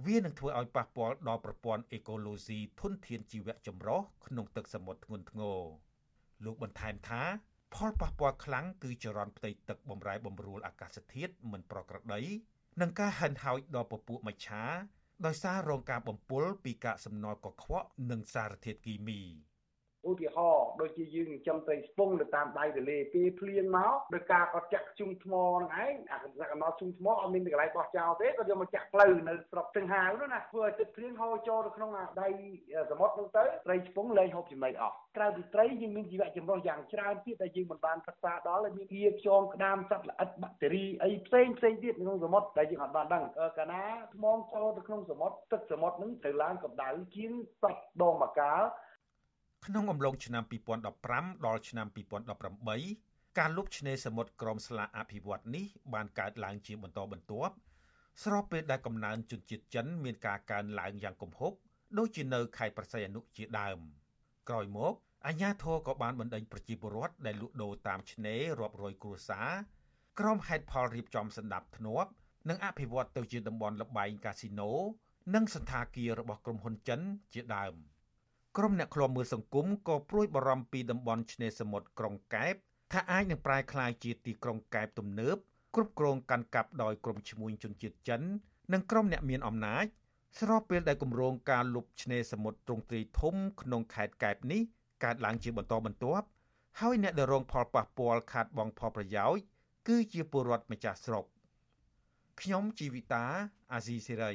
[0.07, 5.61] វានឹងធ្វើឲ្យប៉ះពាល់ដល់ប្រព័ន្ធអេកូឡូស៊ីធនធានជីវៈចម្រុះក្នុងទឹកសមុទ្រធ្ងន់ធ្ងរ
[6.45, 7.23] លោកបន្ថែមថា
[7.75, 12.21] ផលប៉ះពាល់ខ្លាំងគឺចរន្តផ្ទៃទឹកបំរែបំរួលអាកាសធាតុមិនប្រក្រតី
[12.81, 14.63] និងការហិនហោចដល់ពពួកមច្ឆា
[15.27, 19.21] ដោយសាររងការបំពុលពីកាកសំណល់កខ្វក់និងសារធាតុគីមី
[20.07, 31.91] ឧទាហរណ៍ដូចជាយើងចិញ្ចឹមត្រីស្ពងនៅតាមដៃទន្លេពេលភ្លៀងមកដោយការគាត់ចាក់ជុំថ្មហ្នឹងឯងអាកំណត់ជុំថ្មអត់មានកន្លែងបោះចោលទេគាត់យកមកចាក់ផ្លូវនៅស្រុកទឹងហាវនោះណាធ្វើឲ្យទឹកភ្លៀងហូរចូលទៅក្នុង
[32.21, 32.29] ដៃ
[32.91, 43.25] សមុទ្រហ្នឹងទៅត្រីស្ពងលែងហូបចំណីអស់ក្រៅពីត្រីយើងមានជីវៈចម្រុះយ៉ាងច្រើនទៀតដែលយើងមិនបានសិក្សាដល់ហើយមានជាខ្យងក្តាមសត្វល្អិតបាក់តេរីអីផ្សេងផ្សេងទៀតក្នុងសមុទ្រដែលយើងអត់បានដឹង
[43.59, 43.85] កាលណា
[44.15, 47.33] ថ្មចូលទៅក្នុងសមុទ្រទឹកសមុទ្រហ្នឹងទៅឡើងកម្ដៅជាង
[47.63, 48.63] សត្វដងមកកាល
[49.67, 50.43] ក្នុងអំឡុងឆ្នាំ
[50.95, 51.87] 2015ដល់ឆ្នាំ
[52.63, 57.55] 2018ការលុបឆ្នេរសមុទ្រក្រមស្លាអភិវឌ្ឍនេះបានកើតឡើងជាបន្តបន្ទាប់
[58.23, 61.53] ស្របពេលដែលកំណើនជនជាតិចិនមានការកើនឡើងយ៉ាងគំហុក
[61.99, 63.79] ដូចជានៅខេត្តប្រស័យអនុជាដើម
[64.49, 64.95] ក្រោយមក
[65.27, 69.51] អាជ្ញាធរក៏បានបណ្ដេញប្រជាពលរដ្ឋដែលលក់ដូរតាមឆ្នេររាប់រយគ្រួសារ
[70.19, 72.11] ក្រុមហេតុផលរៀបចំសម្ដាប់ធ្នាប់
[72.49, 74.71] និងអភិវឌ្ឍទៅជាតំបន់លបែងកាស៊ីណូ
[75.35, 77.01] និងសន្តាគាររបស់ក្រុមហ៊ុនចិន
[77.33, 77.75] ជាដើម
[78.61, 82.55] ក្រុមអ្នកឃ្លាំមើលសង្គមក៏ព្រួយបារម្ភពីតំបន់ឆ្នេរសមុទ្រក្រុងកែប
[82.93, 85.37] ថាអាចនឹងប្រែក្លាយជាទីក្រុងកែបទំនើប
[85.75, 88.21] គ្រប់គ្រងកាន់កាប់ដោយក្រុមឈ្មួញជនជាតិចិន
[88.73, 89.85] និងក្រុមអ្នកមានអំណាច
[90.41, 94.61] ស្របពេលដែលគម្រោងការលុបឆ្នេរសមុទ្រទ្រង់ទ្រាយធំក្នុងខេត្តកែបនេះ
[95.05, 96.27] កើតឡើងជាបន្តបន្ទាប់
[96.81, 99.43] ហើយអ្នកដែលរងផលប៉ះពាល់ខាតបង់ផលប្រយោជន៍
[99.89, 101.25] គឺជាពលរដ្ឋម្ចាស់ស្រុក
[102.41, 103.25] ខ្ញុំជីវិតា
[103.73, 104.33] អាស៊ីសេរី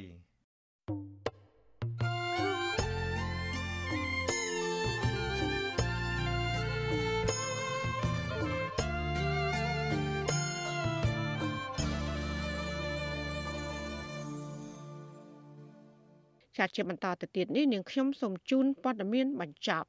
[16.58, 19.88] ចាជាបន្តទៅទៀតនេះនាងខ្ញុំសូមជូនព័ត៌មានបញ្ចប់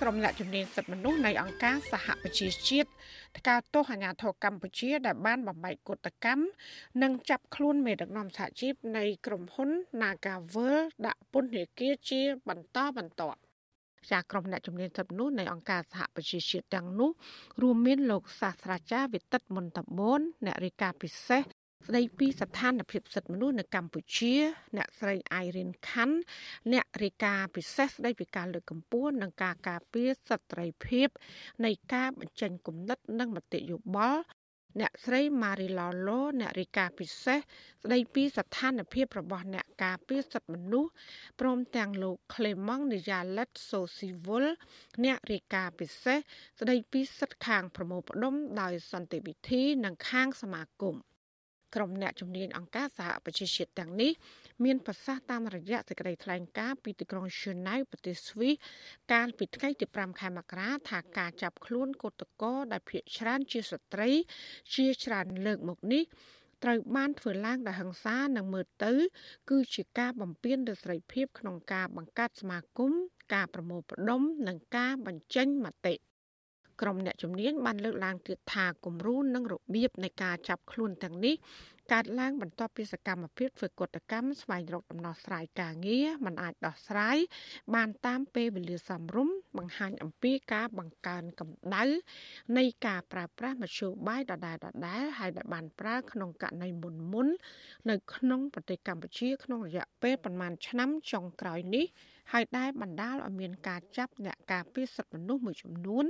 [0.00, 2.90] ក្រុមអ្នកជំនាញសិទ្ធិមនុស្សនៃអង្គការសហប្រជាជាតិ
[3.38, 6.42] ថ្កោលទោសអាញាធរកម្ពុជា ដែលបានបំបែកកុតកម្ម
[7.02, 9.70] និងចាប់ខ្លួនមេដឹកនាំសហជីពនៃក្រុមហ៊ុន
[10.00, 10.76] Nagavel
[11.06, 13.40] ដាក់ពន្ធនាគារជាបន្តបន្ទាប់
[14.10, 17.10] ចាក្រុមអ្នកជំនាញសិទ្ធិមនុស្សនៃអង្គការសហប្រជាជាតិទាំងនោះ
[17.62, 24.34] រួមមានលោកសាស្ត្រាចារ្យវិទិតមន្តបូនអ្នករាយការណ៍ពិសេសស្ដីពីស្ថានភាពសិទ្ធិមនុស្សនៅកម្ពុជា
[24.76, 26.16] អ្នកស្រីអៃរិនខាន់
[26.72, 31.08] អ្នករាយការណ៍ពិសេសស្ដីពីការលើកកម្ពស់និងការការពារសិទ្ធិភាព
[31.64, 34.22] នៃការបញ្ចេញគំនិតនិងមតិយោបល់
[34.78, 40.90] អ្នកស្រីម៉ារីឡូឡូអ្នករាយការណ៍ពិសេសស្ដីពីស្ថានភាពរបស់អ្នកការពារសិទ្ធិមនុស្ស
[41.40, 44.44] ព្រមទាំងលោក Clement Niyalet Sosivul
[45.04, 46.18] អ្នករាយការណ៍ពិសេស
[46.60, 50.96] ស្ដីពីសិទ្ធិខាងប្រមូលផ្ដុំដោយសន្តិវិធី និងខាងសមាគម
[51.74, 54.12] ក្រុមអ្នកជំនាញអង្គការសហប្រជាជាតិទាំងនេះ
[54.64, 58.54] មានប្រសាសន៍តាមរយៈសេចក្តីថ្លែងការណ៍ពីទីក្រុងឈឺណៅប្រទេសស្វីស
[59.12, 64.10] កាលពីថ្ងៃទី5ខែមករាថាការចាប់ខ្លួនកូតកោដែលភៀសច្រើនជាស្ត្រី
[64.74, 66.04] ជាច្រើនលើកមកនេះ
[66.64, 68.92] ត្រូវបានធ្វើឡើងដោយហិង្សានិងមើលទៅ
[69.50, 72.92] គឺជាការបំពានលើសេរីភាពក្នុងការបង្កើតសមាគម
[73.34, 75.94] ការប្រមូលផ្ដុំនិងការបញ្ចេញមតិ
[76.80, 81.34] ក្រុមអ្នកជំនាញបានលើកឡើងទៀតថាគំរូនិងរបៀបនៃការចាប់ខ្លួនទាំងនេះ
[81.92, 87.18] កើតឡើងបន្ទាប់ពីសកម្មភាពធ្វើកតកម្មស្វែងរកដំណោះស្រាយការងារមិនអាចដោះស្រាយ
[87.74, 91.84] បានតាមពេលវេលាសមរម្យបង្ហាញអំពីការបង្កើនកម្ដៅ
[92.58, 97.28] នៃការប្រើប្រាស់មធ្យោបាយដដែលដដែលហើយដែលបានប្រើក្នុងករណីមុនមុន
[97.90, 101.86] នៅក្នុងប្រទេសកម្ពុជា ក្នុងរយៈពេលប្រមាណឆ្នាំចុងក្រោយនេះ
[102.32, 106.04] ហើយដែលបណ្ដាលឲ្យមានការចាប់អ្នកការពារសិទ្ធិមនុស្សមួយចំនួន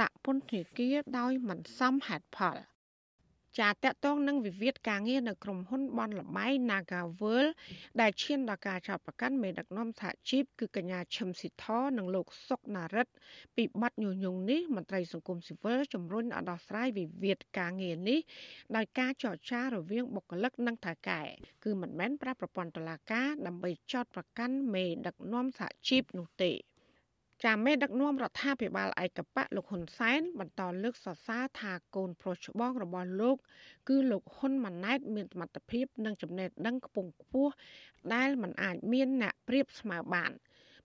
[0.00, 2.58] ដាក់ពន្ធនាគារដោយមិនសមហេតុផល។
[3.58, 7.46] ចាតកតងនឹងវិវាទការងារនៅក្រុមហ៊ុនបនលបៃ Nagavel
[8.00, 11.66] ដែលឈានដល់ការចាប់ប្រកាន់មេដឹកនាំសហជីពគឺកញ្ញាឈឹមស៊ីធ
[11.98, 13.06] និងលោកសុកណារិត
[13.56, 18.18] ពីបទញុះញង់នេះមន្ត្រីសង្គមស៊ីវិលជំរុញឲ្យដោះស្រាយវិវាទការងារនេះ
[18.76, 21.22] ដោយការចរចារវាងបុគ្គលិកនិងថៅកែ
[21.64, 26.52] គឺមិនមែនប្រើប្រព័ន្ធតុលាការដើម្បីចោទប្រកាន់មេដឹកនាំសហជីពនោះទេ
[27.44, 33.36] ចាមេដឹកនាំរដ្ឋាភិបាលឯកបៈលោកហ៊ុនសែនបន្តលើកសរសើរថាកូនប្រុសច្បងរបស់លោក
[33.88, 37.52] គឺលោកហ៊ុនម៉ាណែត មានសមត្ថភាពនិងចំណេះដឹងខ្ពង់ខ្ពស់
[38.14, 40.32] ដែលមិនអាចមានអ្នកប្រៀបស្មើបាន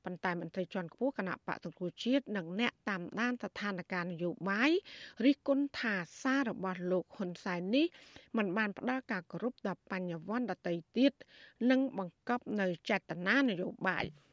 [0.06, 4.72] ប៉ុន្តែមន្ត្រីជាន់ខ្ពស់គណៈបកសង្គ្រោះជាតិនិងអ្នកតាមដានស្ថានភាពនយោបាយ
[5.26, 7.86] រិះគន់ថាសាររបស់លោកហ៊ុនសែននេះ
[8.38, 11.14] มันបានផ្ដល់ការគោរពដល់បញ្ញវន្តដតីទៀត
[11.70, 14.06] និងបង្កប់នៅចេតនានយោបាយ។